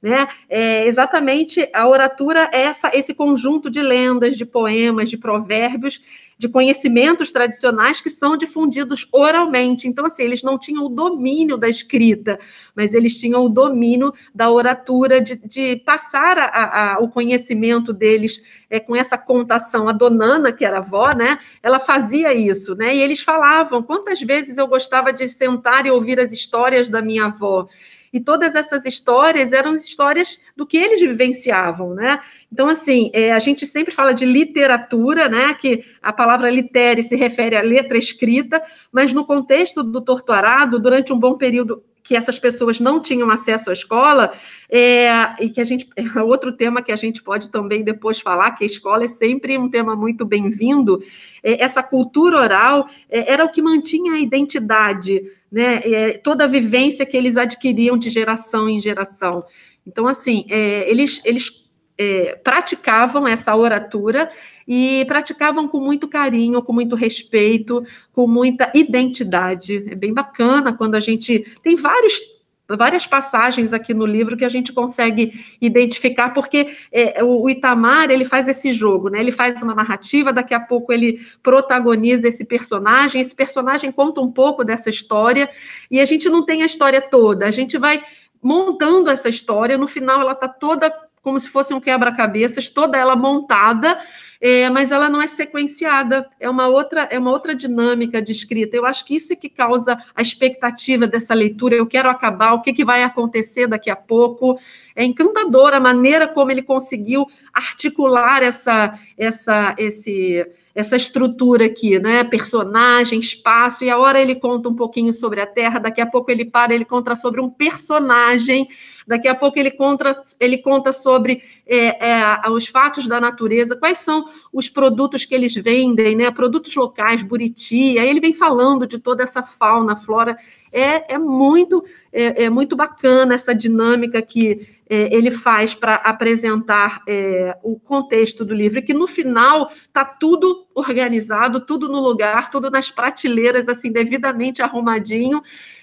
[0.00, 0.28] Né?
[0.48, 6.00] É, exatamente a oratura é essa, esse conjunto de lendas, de poemas, de provérbios,
[6.38, 9.88] de conhecimentos tradicionais que são difundidos oralmente.
[9.88, 12.38] Então, assim, eles não tinham o domínio da escrita,
[12.76, 18.40] mas eles tinham o domínio da oratura, de, de passar a, a, o conhecimento deles
[18.70, 19.88] é, com essa contação.
[19.88, 22.94] A Donana, que era avó, né, ela fazia isso, né?
[22.94, 27.26] E eles falavam quantas vezes eu gostava de sentar e ouvir as histórias da minha
[27.26, 27.68] avó.
[28.12, 32.20] E todas essas histórias eram histórias do que eles vivenciavam, né?
[32.52, 35.54] Então, assim, é, a gente sempre fala de literatura, né?
[35.54, 41.12] Que a palavra litere se refere à letra escrita, mas no contexto do torturado, durante
[41.12, 44.32] um bom período que essas pessoas não tinham acesso à escola,
[44.70, 45.10] é,
[45.44, 48.64] e que a gente é outro tema que a gente pode também depois falar, que
[48.64, 51.02] a escola é sempre um tema muito bem-vindo.
[51.42, 55.80] É, essa cultura oral é, era o que mantinha a identidade, né?
[55.84, 59.42] É, toda a vivência que eles adquiriam de geração em geração.
[59.86, 64.30] Então, assim, é, eles, eles é, praticavam essa oratura
[64.66, 69.84] e praticavam com muito carinho, com muito respeito, com muita identidade.
[69.90, 72.37] É bem bacana quando a gente tem vários
[72.76, 78.24] várias passagens aqui no livro que a gente consegue identificar, porque é, o Itamar ele
[78.24, 79.20] faz esse jogo, né?
[79.20, 84.30] Ele faz uma narrativa, daqui a pouco ele protagoniza esse personagem, esse personagem conta um
[84.30, 85.48] pouco dessa história,
[85.90, 88.02] e a gente não tem a história toda, a gente vai
[88.42, 93.16] montando essa história, no final ela está toda como se fosse um quebra-cabeças, toda ela
[93.16, 93.98] montada,
[94.40, 98.76] é, mas ela não é sequenciada, é uma outra é uma outra dinâmica de escrita.
[98.76, 101.74] Eu acho que isso é que causa a expectativa dessa leitura.
[101.74, 104.58] Eu quero acabar, o que, que vai acontecer daqui a pouco.
[104.94, 110.46] É encantadora a maneira como ele conseguiu articular essa essa esse
[110.78, 112.22] essa estrutura aqui, né?
[112.22, 116.30] Personagem, espaço, e a hora ele conta um pouquinho sobre a Terra, daqui a pouco
[116.30, 118.68] ele para, ele conta sobre um personagem,
[119.08, 123.98] daqui a pouco ele conta, ele conta sobre é, é, os fatos da natureza, quais
[123.98, 126.30] são os produtos que eles vendem, né?
[126.30, 130.36] Produtos locais, Buriti, aí ele vem falando de toda essa fauna, flora.
[130.70, 137.02] É, é muito é, é muito bacana essa dinâmica que é, ele faz para apresentar
[137.08, 142.70] é, o contexto do livro, que no final está tudo organizado, tudo no lugar, tudo
[142.70, 145.42] nas prateleiras, assim, devidamente arrumadinho,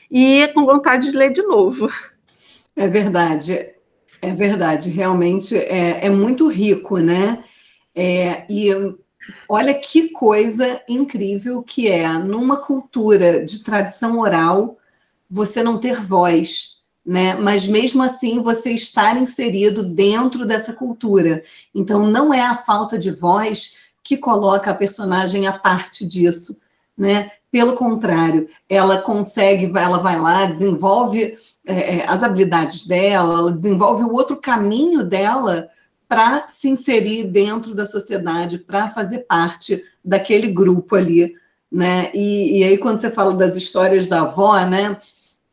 [0.09, 1.89] e com vontade de ler de novo.
[2.75, 3.73] É verdade,
[4.21, 7.43] é verdade, realmente é, é muito rico, né?
[7.95, 8.69] É, e
[9.47, 14.77] olha que coisa incrível que é, numa cultura de tradição oral,
[15.29, 17.35] você não ter voz né?
[17.35, 21.43] Mas mesmo assim você estar inserido dentro dessa cultura.
[21.73, 26.57] Então não é a falta de voz que coloca a personagem à parte disso,
[26.97, 27.31] né?
[27.51, 34.03] Pelo contrário, ela consegue, ela vai lá, desenvolve é, é as habilidades dela, ela desenvolve
[34.03, 35.69] o outro caminho dela
[36.07, 41.33] para se inserir dentro da sociedade, para fazer parte daquele grupo ali,
[41.71, 42.11] né?
[42.13, 44.97] E, e, aí quando você fala das histórias da avó, né?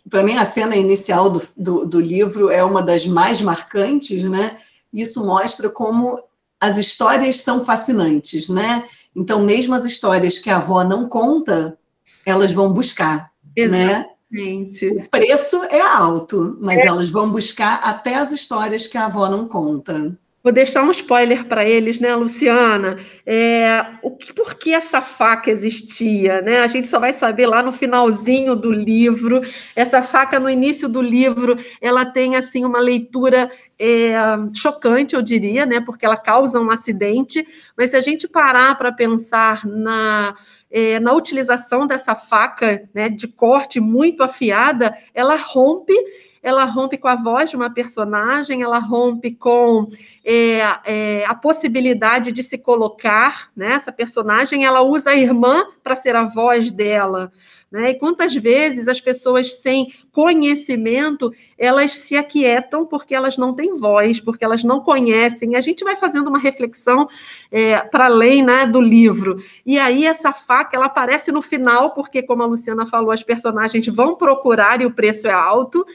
[0.09, 4.59] Para mim a cena inicial do, do, do livro é uma das mais marcantes, né?
[4.93, 6.23] Isso mostra como
[6.61, 8.85] as histórias são fascinantes, né?
[9.17, 11.77] Então, mesmo as histórias que a avó não conta,
[12.25, 14.07] elas vão buscar, né?
[14.33, 14.89] Exatamente.
[14.89, 16.87] O preço é alto, mas é.
[16.87, 20.17] elas vão buscar até as histórias que a avó não conta.
[20.45, 22.99] Vou deixar um spoiler para eles, né, Luciana?
[23.25, 26.43] É, o que, por que essa faca existia?
[26.43, 26.59] Né?
[26.59, 29.41] A gente só vai saber lá no finalzinho do livro.
[29.77, 34.15] Essa faca, no início do livro, ela tem assim uma leitura é,
[34.53, 35.81] chocante, eu diria, né?
[35.81, 37.47] Porque ela causa um acidente.
[37.79, 40.35] Mas se a gente parar para pensar na
[40.73, 45.95] é, na utilização dessa faca né, de corte muito afiada, ela rompe
[46.43, 49.87] ela rompe com a voz de uma personagem, ela rompe com
[50.25, 53.75] é, é, a possibilidade de se colocar, né?
[53.75, 57.31] Essa personagem, ela usa a irmã para ser a voz dela.
[57.73, 57.93] Né?
[57.93, 64.21] E quantas vezes as pessoas sem conhecimento elas se aquietam porque elas não têm voz,
[64.21, 65.57] porque elas não conhecem.
[65.57, 67.09] A gente vai fazendo uma reflexão
[67.51, 69.43] é, para além né, do livro.
[69.65, 73.87] E aí essa faca ela aparece no final, porque, como a Luciana falou, as personagens
[73.87, 75.87] vão procurar e o preço é alto.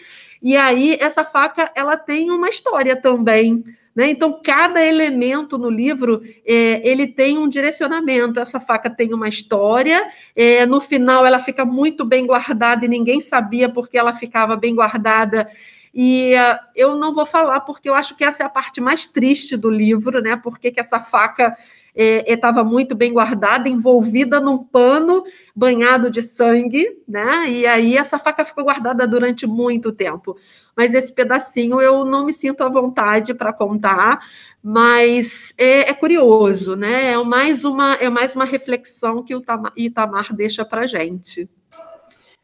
[0.41, 3.63] E aí essa faca ela tem uma história também.
[3.97, 4.11] Né?
[4.11, 8.39] Então, cada elemento no livro é, ele tem um direcionamento.
[8.39, 10.07] Essa faca tem uma história.
[10.35, 14.75] É, no final, ela fica muito bem guardada e ninguém sabia porque ela ficava bem
[14.75, 15.49] guardada.
[15.91, 19.07] E uh, eu não vou falar porque eu acho que essa é a parte mais
[19.07, 20.35] triste do livro, né?
[20.35, 21.57] Porque que essa faca
[21.97, 25.23] estava é, é muito bem guardada, envolvida num pano
[25.55, 27.49] banhado de sangue, né?
[27.49, 30.37] E aí essa faca ficou guardada durante muito tempo.
[30.75, 34.19] Mas esse pedacinho eu não me sinto à vontade para contar,
[34.61, 37.13] mas é, é, curioso, né?
[37.13, 39.43] É mais uma, é mais uma reflexão que o
[39.75, 41.49] Itamar deixa para gente.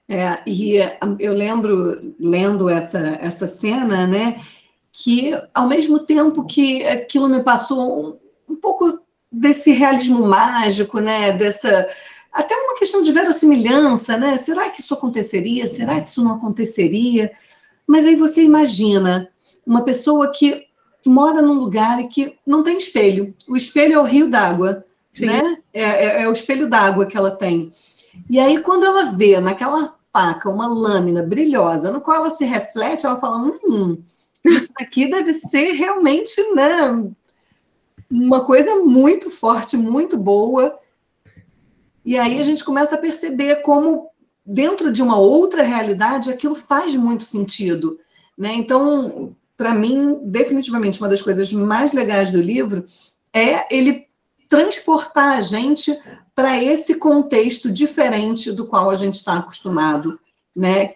[0.07, 0.77] É, e
[1.19, 4.41] eu lembro, lendo essa, essa cena, né,
[4.91, 8.99] que ao mesmo tempo que aquilo me passou um, um pouco
[9.33, 11.31] desse realismo mágico, né?
[11.31, 11.89] Dessa
[12.31, 14.37] até uma questão de verossimilhança, né?
[14.37, 15.67] Será que isso aconteceria?
[15.67, 17.31] Será que isso não aconteceria?
[17.85, 19.29] Mas aí você imagina
[19.65, 20.67] uma pessoa que
[21.05, 23.35] mora num lugar que não tem espelho.
[23.47, 24.85] O espelho é o rio d'água,
[25.19, 25.57] né?
[25.73, 27.71] É, é, é o espelho d'água que ela tem.
[28.29, 33.05] E aí, quando ela vê naquela faca uma lâmina brilhosa, no qual ela se reflete,
[33.05, 34.01] ela fala: hum,
[34.45, 37.11] isso aqui deve ser realmente, né?
[38.13, 40.77] Uma coisa muito forte, muito boa.
[42.05, 44.09] E aí a gente começa a perceber como,
[44.45, 47.99] dentro de uma outra realidade, aquilo faz muito sentido.
[48.37, 48.53] Né?
[48.53, 52.85] Então, para mim, definitivamente, uma das coisas mais legais do livro
[53.33, 54.05] é ele
[54.47, 55.97] transportar a gente
[56.35, 60.19] para esse contexto diferente do qual a gente está acostumado,
[60.55, 60.95] né?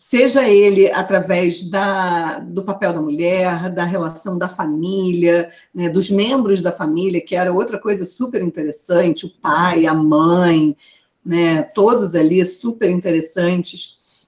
[0.00, 6.62] Seja ele através da, do papel da mulher, da relação da família, né, dos membros
[6.62, 10.74] da família, que era outra coisa super interessante, o pai, a mãe,
[11.22, 14.26] né, todos ali super interessantes.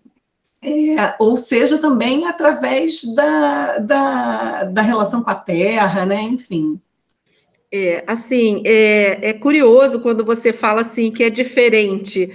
[0.62, 6.78] É, ou seja, também através da, da, da relação com a terra, né, enfim.
[7.72, 12.30] É, assim, é, é curioso quando você fala assim que é diferente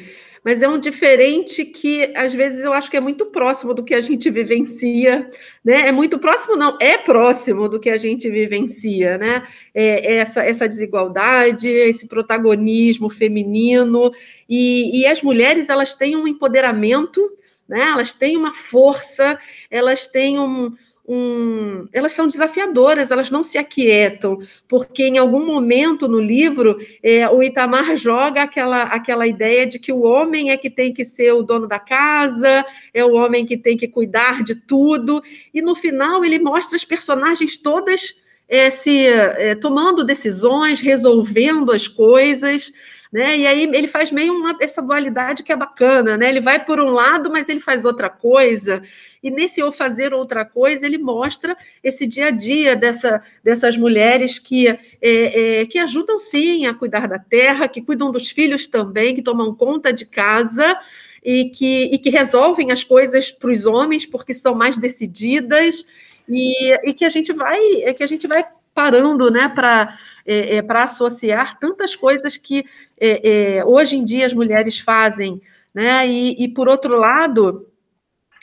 [0.47, 3.93] mas é um diferente que às vezes eu acho que é muito próximo do que
[3.93, 5.29] a gente vivencia,
[5.61, 5.89] né?
[5.89, 9.43] É muito próximo, não, é próximo do que a gente vivencia, né?
[9.75, 14.09] É, é essa, essa desigualdade, esse protagonismo feminino,
[14.47, 17.29] e, e as mulheres elas têm um empoderamento,
[17.67, 17.81] né?
[17.81, 19.37] Elas têm uma força,
[19.69, 20.73] elas têm um,
[21.07, 27.29] um, elas são desafiadoras, elas não se aquietam, porque em algum momento no livro é,
[27.29, 31.31] o Itamar joga aquela, aquela ideia de que o homem é que tem que ser
[31.31, 35.21] o dono da casa, é o homem que tem que cuidar de tudo,
[35.53, 41.87] e no final ele mostra as personagens todas é, se é, tomando decisões, resolvendo as
[41.87, 42.71] coisas.
[43.11, 43.37] Né?
[43.37, 46.27] E aí ele faz meio uma, essa dualidade que é bacana, né?
[46.27, 48.83] Ele vai por um lado, mas ele faz outra coisa.
[49.23, 54.37] E nesse ou fazer outra coisa, ele mostra esse dia a dia dessa, dessas mulheres
[54.39, 59.15] que, é, é, que ajudam sim a cuidar da terra, que cuidam dos filhos também,
[59.15, 60.77] que tomam conta de casa.
[61.23, 65.85] E que, e que resolvem as coisas para os homens porque são mais decididas
[66.29, 67.59] e, e que a gente vai
[67.93, 68.45] que a gente vai
[68.77, 72.63] parando né, para é, é, associar tantas coisas que
[72.99, 75.41] é, é, hoje em dia as mulheres fazem.
[75.73, 76.07] Né?
[76.07, 77.66] E, e por outro lado, é,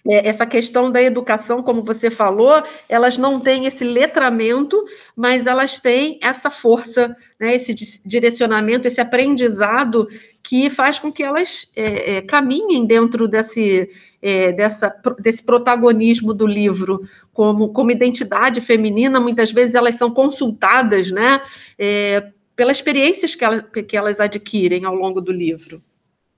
[0.06, 4.82] essa questão da educação, como você falou, elas não têm esse letramento,
[5.16, 7.74] mas elas têm essa força, né, esse
[8.04, 10.06] direcionamento, esse aprendizado
[10.42, 13.88] que faz com que elas é, é, caminhem dentro desse,
[14.20, 21.10] é, dessa, desse protagonismo do livro, como, como identidade feminina, muitas vezes elas são consultadas
[21.10, 21.40] né,
[21.78, 25.80] é, pelas experiências que, ela, que elas adquirem ao longo do livro.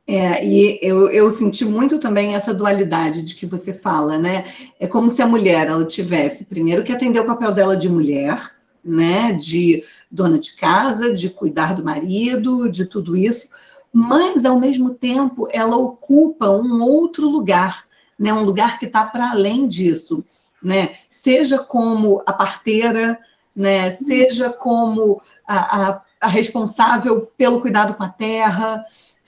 [0.09, 4.45] É, e eu, eu senti muito também essa dualidade de que você fala, né?
[4.79, 8.55] É como se a mulher ela tivesse primeiro que atender o papel dela de mulher,
[8.85, 9.33] né?
[9.33, 13.49] De dona de casa, de cuidar do marido, de tudo isso,
[13.93, 17.85] mas ao mesmo tempo ela ocupa um outro lugar,
[18.17, 18.33] né?
[18.33, 20.25] Um lugar que está para além disso,
[20.63, 20.91] né?
[21.11, 23.19] Seja como a parteira,
[23.57, 23.91] né?
[23.91, 28.85] Seja como a, a, a responsável pelo cuidado com a terra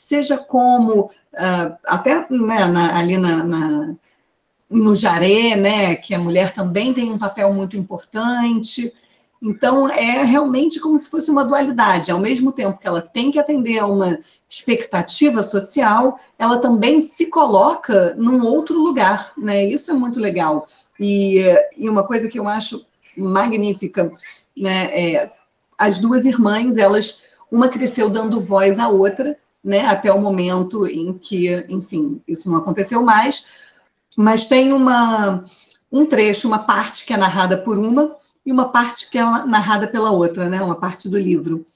[0.08, 3.94] seja como uh, até né, na, ali na, na,
[4.70, 8.90] no Jaré, né, que a mulher também tem um papel muito importante.
[9.40, 12.10] Então, é realmente como se fosse uma dualidade.
[12.10, 17.26] Ao mesmo tempo que ela tem que atender a uma expectativa social, ela também se
[17.26, 19.32] coloca num outro lugar.
[19.36, 19.66] Né?
[19.66, 20.64] Isso é muito legal.
[20.98, 21.44] E,
[21.76, 22.82] e uma coisa que eu acho
[23.14, 24.10] magnífica,
[24.56, 25.32] né, é,
[25.76, 31.12] as duas irmãs, elas, uma cresceu dando voz à outra, né, até o momento em
[31.12, 33.44] que, enfim, isso não aconteceu mais,
[34.16, 35.44] mas tem uma,
[35.92, 39.86] um trecho, uma parte que é narrada por uma e uma parte que é narrada
[39.86, 41.66] pela outra, né, uma parte do livro.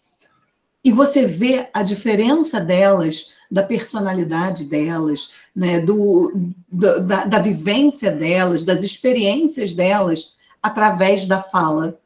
[0.84, 6.32] E você vê a diferença delas, da personalidade delas, né, do,
[6.68, 11.98] do da, da vivência delas, das experiências delas, através da fala.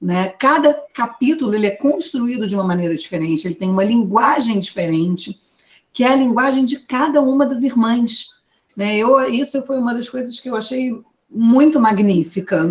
[0.00, 0.28] Né?
[0.28, 5.38] Cada capítulo ele é construído de uma maneira diferente, ele tem uma linguagem diferente,
[5.92, 8.26] que é a linguagem de cada uma das irmãs.
[8.76, 8.96] Né?
[8.96, 10.98] Eu, isso foi uma das coisas que eu achei
[11.28, 12.66] muito magnífica.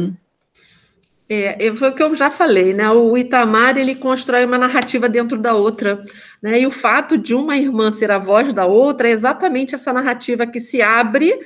[1.31, 2.89] É, foi o que eu já falei, né?
[2.89, 6.03] O Itamar ele constrói uma narrativa dentro da outra,
[6.41, 6.59] né?
[6.59, 10.47] E o fato de uma irmã ser a voz da outra é exatamente essa narrativa
[10.47, 11.39] que se abre,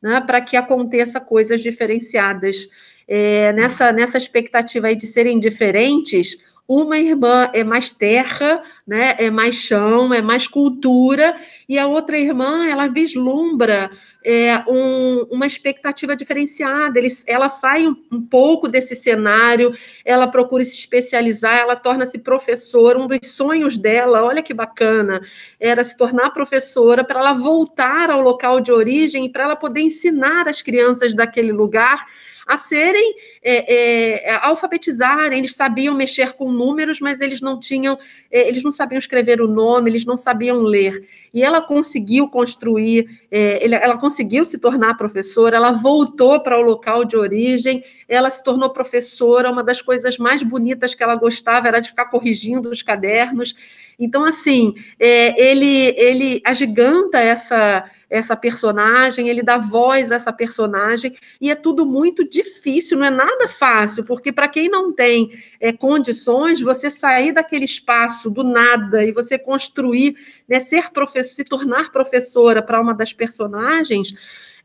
[0.00, 2.68] né, para que aconteça coisas diferenciadas
[3.06, 6.36] é, nessa, nessa expectativa aí de serem diferentes,
[6.66, 11.36] uma irmã é mais terra, né, é mais chão, é mais cultura,
[11.68, 13.90] e a outra irmã ela vislumbra
[14.24, 16.98] é, um, uma expectativa diferenciada.
[16.98, 19.72] Ele, ela sai um, um, pouco desse cenário,
[20.06, 22.98] ela procura se especializar, ela torna-se professora.
[22.98, 25.20] Um dos sonhos dela, olha que bacana,
[25.60, 29.82] era se tornar professora para ela voltar ao local de origem e para ela poder
[29.82, 32.06] ensinar as crianças daquele lugar
[32.46, 35.38] a serem é, é, alfabetizarem.
[35.38, 37.98] Eles sabiam mexer com números, mas eles não tinham,
[38.30, 41.06] é, eles não sabiam escrever o nome, eles não sabiam ler.
[41.32, 47.04] E ela conseguiu construir, é, ela conseguiu se tornar professora, ela voltou para o local
[47.04, 49.50] de origem, ela se tornou professora.
[49.50, 53.54] Uma das coisas mais bonitas que ela gostava era de ficar corrigindo os cadernos.
[53.98, 61.14] Então, assim, é, ele, ele agiganta essa, essa personagem, ele dá voz a essa personagem,
[61.40, 65.30] e é tudo muito difícil, não é nada fácil, porque para quem não tem
[65.60, 70.16] é, condições, você sair daquele espaço do nada e você construir,
[70.48, 74.14] né, ser professor, se tornar professora para uma das personagens.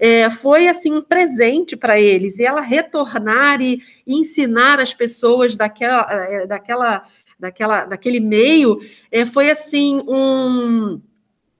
[0.01, 5.57] É, foi assim um presente para eles e ela retornar e, e ensinar as pessoas
[5.57, 7.03] daquela, é, daquela
[7.39, 8.77] daquela, daquele meio,
[9.11, 11.01] é, foi assim um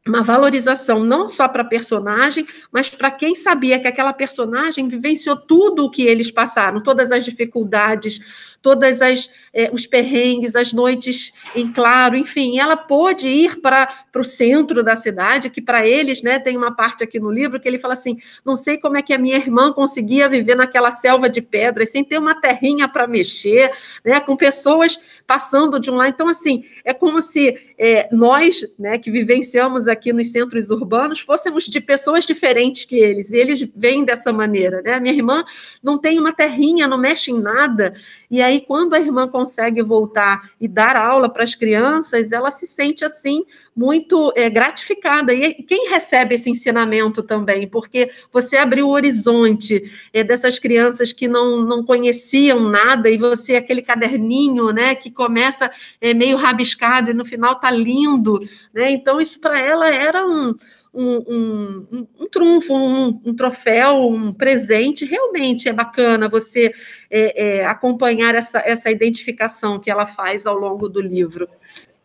[0.07, 5.35] uma valorização não só para a personagem, mas para quem sabia que aquela personagem vivenciou
[5.35, 11.33] tudo o que eles passaram, todas as dificuldades, todas as eh, os perrengues, as noites
[11.55, 16.39] em claro, enfim, ela pôde ir para o centro da cidade, que para eles, né,
[16.39, 19.13] tem uma parte aqui no livro que ele fala assim, não sei como é que
[19.13, 23.71] a minha irmã conseguia viver naquela selva de pedras sem ter uma terrinha para mexer,
[24.03, 28.97] né, com pessoas passando de um lado, então assim, é como se é, nós, né,
[28.97, 34.31] que vivenciamos nos centros urbanos, fôssemos de pessoas diferentes que eles, e eles vêm dessa
[34.31, 34.99] maneira, né?
[34.99, 35.43] Minha irmã
[35.83, 37.93] não tem uma terrinha, não mexe em nada,
[38.29, 42.65] e aí quando a irmã consegue voltar e dar aula para as crianças, ela se
[42.65, 43.45] sente assim
[43.79, 45.33] muito é, gratificada.
[45.33, 51.29] E quem recebe esse ensinamento também, porque você abriu o horizonte é, dessas crianças que
[51.29, 55.71] não, não conheciam nada, e você, aquele caderninho, né, que começa
[56.01, 58.41] é, meio rabiscado e no final está lindo,
[58.73, 58.91] né?
[58.91, 60.53] Então, isso para ela era um,
[60.93, 65.05] um, um, um trunfo, um, um, troféu, um presente.
[65.05, 66.73] Realmente é bacana você
[67.09, 71.47] é, é, acompanhar essa, essa identificação que ela faz ao longo do livro.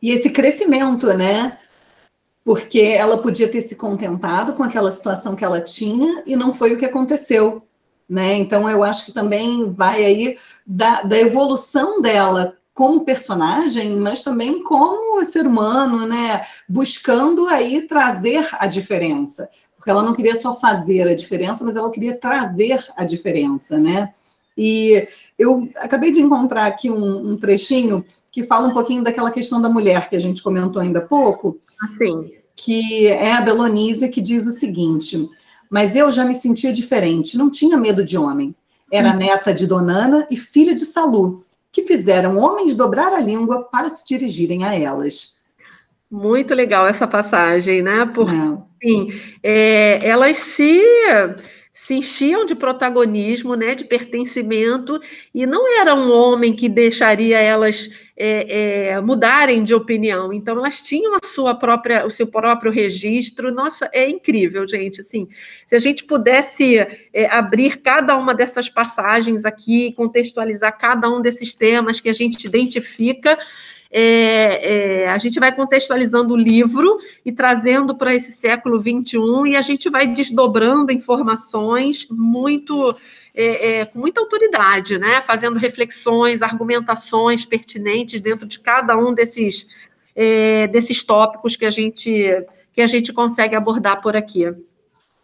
[0.01, 1.59] E esse crescimento, né?
[2.45, 6.75] Porque ela podia ter se contentado com aquela situação que ela tinha e não foi
[6.75, 7.63] o que aconteceu.
[8.09, 8.35] Né?
[8.37, 14.63] Então, eu acho que também vai aí da, da evolução dela como personagem, mas também
[14.63, 16.45] como ser humano, né?
[16.69, 19.49] Buscando aí trazer a diferença.
[19.77, 24.13] Porque ela não queria só fazer a diferença, mas ela queria trazer a diferença, né?
[24.57, 29.61] E eu acabei de encontrar aqui um, um trechinho que fala um pouquinho daquela questão
[29.61, 31.59] da mulher que a gente comentou ainda há pouco.
[31.83, 32.33] Assim.
[32.55, 35.29] Que é a Belonise que diz o seguinte:
[35.69, 38.55] Mas eu já me sentia diferente, não tinha medo de homem.
[38.93, 39.17] Era hum.
[39.17, 41.45] neta de Donana e filha de Salu
[41.75, 45.35] que fizeram homens dobrar a língua para se dirigirem a elas.
[46.09, 48.07] Muito legal essa passagem, né?
[48.15, 48.37] Porque
[48.81, 49.09] sim,
[49.43, 50.81] é, elas se
[51.77, 55.01] se enchiam de protagonismo, né, de pertencimento,
[55.35, 60.33] e não era um homem que deixaria elas é, é, mudarem de opinião.
[60.33, 63.53] Então, elas tinham a sua própria, o seu próprio registro.
[63.53, 65.01] Nossa, é incrível, gente.
[65.01, 65.27] Assim,
[65.67, 66.77] se a gente pudesse
[67.13, 72.47] é, abrir cada uma dessas passagens aqui, contextualizar cada um desses temas que a gente
[72.47, 73.37] identifica,
[73.97, 79.55] é, é, a gente vai contextualizando o livro e trazendo para esse século XXI e
[79.57, 82.93] a gente vai desdobrando informações muito
[83.37, 85.21] é, é, com muita autoridade, né?
[85.21, 92.45] Fazendo reflexões, argumentações pertinentes dentro de cada um desses é, desses tópicos que a gente
[92.73, 94.53] que a gente consegue abordar por aqui.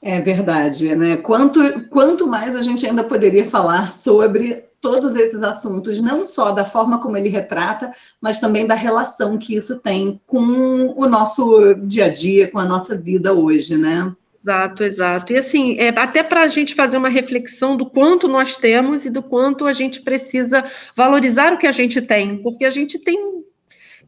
[0.01, 1.17] É verdade, né?
[1.17, 6.65] Quanto, quanto mais a gente ainda poderia falar sobre todos esses assuntos, não só da
[6.65, 12.07] forma como ele retrata, mas também da relação que isso tem com o nosso dia
[12.07, 14.13] a dia, com a nossa vida hoje, né?
[14.43, 15.33] Exato, exato.
[15.35, 19.11] E assim, é, até para a gente fazer uma reflexão do quanto nós temos e
[19.11, 20.65] do quanto a gente precisa
[20.97, 23.45] valorizar o que a gente tem, porque a gente tem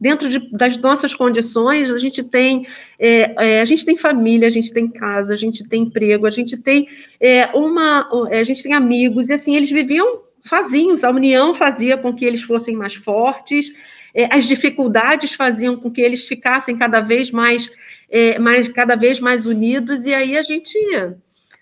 [0.01, 2.65] dentro de, das nossas condições, a gente tem
[2.97, 6.31] é, é, a gente tem família, a gente tem casa, a gente tem emprego, a
[6.31, 6.87] gente tem
[7.21, 11.03] é, uma, a gente tem amigos, e assim, eles viviam sozinhos.
[11.03, 13.73] A união fazia com que eles fossem mais fortes,
[14.13, 17.71] é, as dificuldades faziam com que eles ficassem cada vez mais,
[18.09, 20.77] é, mais, cada vez mais unidos, e aí a gente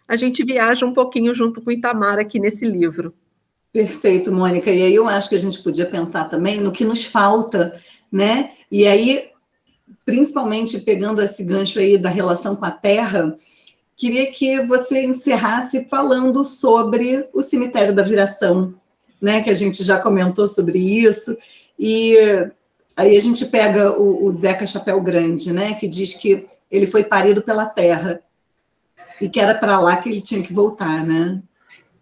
[0.07, 3.13] a gente viaja um pouquinho junto com Itamar aqui nesse livro.
[3.71, 4.69] Perfeito, Mônica.
[4.69, 7.79] E aí eu acho que a gente podia pensar também no que nos falta,
[8.11, 8.51] né?
[8.69, 9.29] E aí,
[10.05, 13.37] principalmente pegando esse gancho aí da relação com a terra,
[14.01, 18.73] queria que você encerrasse falando sobre o cemitério da Viração,
[19.21, 19.43] né?
[19.43, 21.37] Que a gente já comentou sobre isso.
[21.77, 22.17] E
[22.97, 25.75] aí a gente pega o, o Zeca Chapéu Grande, né?
[25.75, 28.19] Que diz que ele foi parido pela terra
[29.21, 31.39] e que era para lá que ele tinha que voltar, né?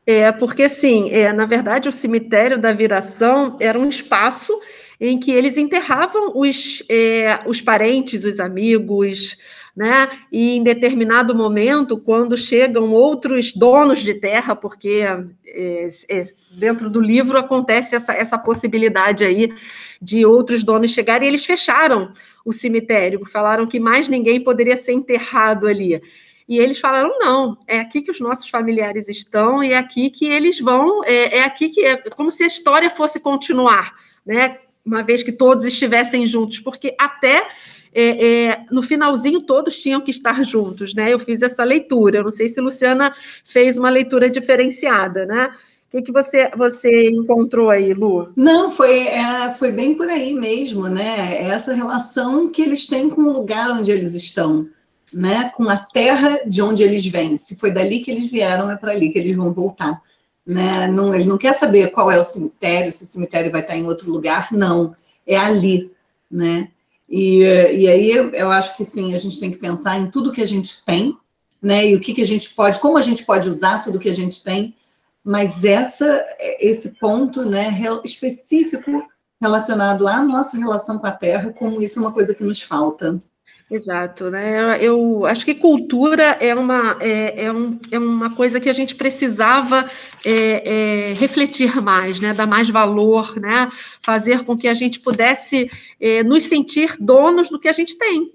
[0.07, 4.57] É, porque assim, é, na verdade, o cemitério da Viração era um espaço
[5.01, 9.37] em que eles enterravam os, é, os parentes, os amigos,
[9.79, 10.09] né?
[10.29, 15.05] E em determinado momento, quando chegam outros donos de terra, porque
[15.47, 16.21] é, é,
[16.51, 19.53] dentro do livro acontece essa, essa possibilidade aí
[20.01, 22.11] de outros donos chegarem, e eles fecharam
[22.43, 26.01] o cemitério, falaram que mais ninguém poderia ser enterrado ali.
[26.45, 30.25] E eles falaram: não, é aqui que os nossos familiares estão, e é aqui que
[30.25, 34.57] eles vão, é, é aqui que é como se a história fosse continuar, né?
[34.85, 37.47] Uma vez que todos estivessem juntos, porque até
[37.93, 41.11] é, é, no finalzinho todos tinham que estar juntos, né?
[41.11, 42.19] Eu fiz essa leitura.
[42.19, 43.13] Eu não sei se Luciana
[43.43, 45.51] fez uma leitura diferenciada, né?
[45.87, 48.31] O que, que você, você encontrou aí, Lu?
[48.35, 51.35] Não, foi, é, foi bem por aí mesmo, né?
[51.35, 54.67] É essa relação que eles têm com o lugar onde eles estão,
[55.11, 55.49] né?
[55.55, 57.37] Com a terra de onde eles vêm.
[57.37, 59.99] Se foi dali que eles vieram, é para ali que eles vão voltar.
[60.45, 60.87] Né?
[60.87, 63.85] Não, ele não quer saber qual é o cemitério, se o cemitério vai estar em
[63.85, 64.95] outro lugar, não.
[65.25, 65.91] É ali,
[66.29, 66.69] né?
[67.09, 70.41] E, e aí eu acho que sim, a gente tem que pensar em tudo que
[70.41, 71.17] a gente tem,
[71.61, 71.87] né?
[71.87, 74.13] E o que, que a gente pode, como a gente pode usar tudo que a
[74.13, 74.75] gente tem,
[75.23, 76.25] mas essa,
[76.59, 79.07] esse ponto né, específico
[79.41, 83.19] relacionado à nossa relação com a Terra, como isso é uma coisa que nos falta.
[83.71, 84.83] Exato, né?
[84.83, 88.95] Eu acho que cultura é uma, é, é, um, é uma coisa que a gente
[88.95, 89.87] precisava
[90.25, 92.33] é, é, refletir mais, né?
[92.33, 93.71] Dar mais valor, né?
[94.01, 95.69] Fazer com que a gente pudesse
[96.01, 98.31] é, nos sentir donos do que a gente tem.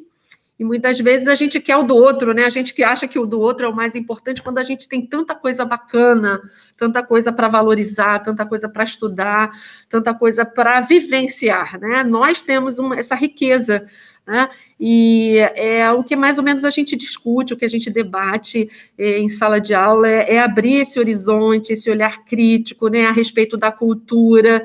[0.57, 2.45] E muitas vezes a gente quer o do outro, né?
[2.45, 4.89] A gente que acha que o do outro é o mais importante quando a gente
[4.89, 6.41] tem tanta coisa bacana,
[6.76, 9.51] tanta coisa para valorizar, tanta coisa para estudar,
[9.89, 12.05] tanta coisa para vivenciar, né?
[12.05, 13.85] Nós temos uma, essa riqueza
[14.27, 14.49] né?
[14.81, 18.68] E é o que mais ou menos a gente discute, o que a gente debate
[18.99, 23.12] é, em sala de aula é, é, abrir esse horizonte, esse olhar crítico, né, a
[23.12, 24.64] respeito da cultura.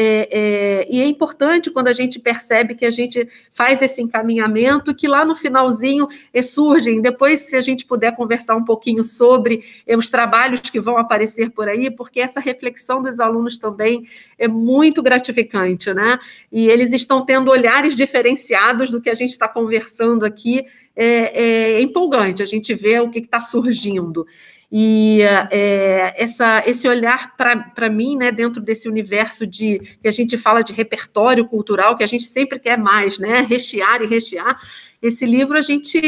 [0.00, 4.94] É, é, e é importante quando a gente percebe que a gente faz esse encaminhamento,
[4.94, 9.64] que lá no finalzinho é, surgem, depois, se a gente puder conversar um pouquinho sobre
[9.84, 14.06] é, os trabalhos que vão aparecer por aí, porque essa reflexão dos alunos também
[14.38, 16.20] é muito gratificante, né?
[16.52, 21.82] E eles estão tendo olhares diferenciados do que a gente está conversando aqui, é, é
[21.82, 24.24] empolgante a gente vê o que está surgindo.
[24.70, 30.36] E é, essa, esse olhar para mim, né, dentro desse universo de que a gente
[30.36, 34.60] fala de repertório cultural, que a gente sempre quer mais, né, rechear e rechear,
[35.00, 36.00] esse livro a gente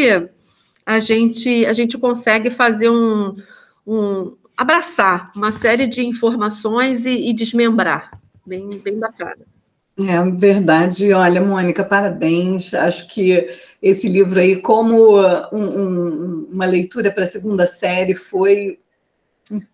[0.85, 3.35] a gente a gente consegue fazer um,
[3.87, 8.11] um abraçar uma série de informações e, e desmembrar,
[8.45, 9.51] bem bem bacana.
[9.99, 11.13] É verdade.
[11.13, 12.73] Olha, Mônica, parabéns.
[12.73, 13.49] Acho que
[13.83, 15.21] esse livro aí, como
[15.53, 18.79] um, um, uma leitura para a segunda série, foi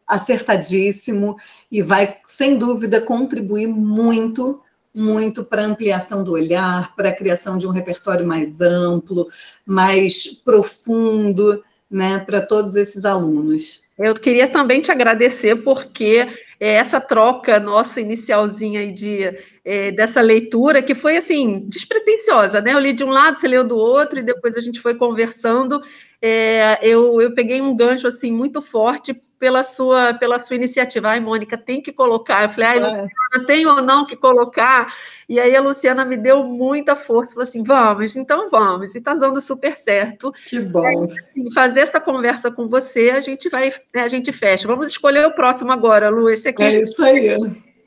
[0.06, 1.36] acertadíssimo
[1.70, 4.62] e vai, sem dúvida, contribuir muito,
[4.94, 9.28] muito para a ampliação do olhar, para a criação de um repertório mais amplo,
[9.64, 13.85] mais profundo, né, para todos esses alunos.
[13.98, 16.28] Eu queria também te agradecer, porque
[16.60, 19.34] é, essa troca nossa inicialzinha de,
[19.64, 22.74] é, dessa leitura, que foi assim, despretensiosa, né?
[22.74, 25.80] Eu li de um lado, você leu do outro, e depois a gente foi conversando.
[26.20, 31.08] É, eu, eu peguei um gancho assim muito forte pela sua, pela sua iniciativa.
[31.08, 32.44] Ai, Mônica, tem que colocar.
[32.44, 32.80] Eu falei, ai, é.
[32.80, 34.92] Luciana, tem ou não que colocar?
[35.28, 39.14] E aí a Luciana me deu muita força, falou assim, vamos, então vamos, e está
[39.14, 40.32] dando super certo.
[40.48, 40.86] Que bom.
[40.86, 44.68] Aí, assim, fazer essa conversa com você, a gente vai, né, a gente fecha.
[44.68, 46.62] Vamos escolher o próximo agora, Lu, esse aqui.
[46.62, 47.36] É isso aí.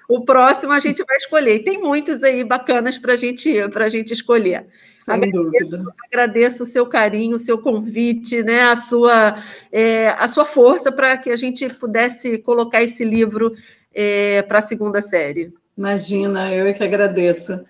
[0.10, 1.57] O próximo a gente vai escolher.
[1.57, 4.66] E tem muitos aí bacanas para gente, a gente escolher.
[5.05, 5.84] Sem agradeço, dúvida.
[6.07, 9.36] Agradeço o seu carinho, o seu convite, né, a, sua,
[9.72, 13.53] é, a sua força para que a gente pudesse colocar esse livro
[13.93, 15.53] é, para a segunda série.
[15.78, 17.64] Imagina, eu é que agradeço.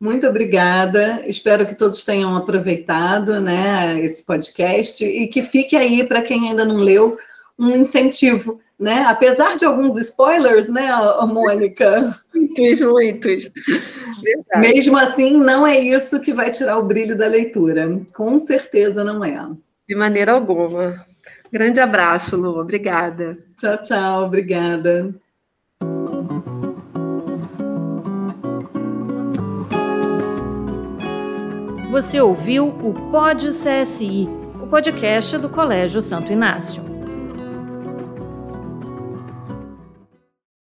[0.00, 1.22] Muito obrigada.
[1.26, 6.64] Espero que todos tenham aproveitado né, esse podcast e que fique aí, para quem ainda
[6.64, 7.18] não leu,
[7.58, 9.04] um incentivo né?
[9.06, 10.88] Apesar de alguns spoilers, né,
[11.26, 12.20] Mônica?
[12.34, 13.50] Muitos, muitos.
[14.22, 14.58] Verdade.
[14.58, 18.00] Mesmo assim, não é isso que vai tirar o brilho da leitura.
[18.12, 19.48] Com certeza não é.
[19.88, 21.04] De maneira alguma.
[21.52, 22.58] Grande abraço, Lu.
[22.58, 23.38] Obrigada.
[23.56, 24.24] Tchau, tchau.
[24.24, 25.14] Obrigada.
[31.90, 34.26] Você ouviu o Pod CSI,
[34.60, 36.91] o podcast do Colégio Santo Inácio.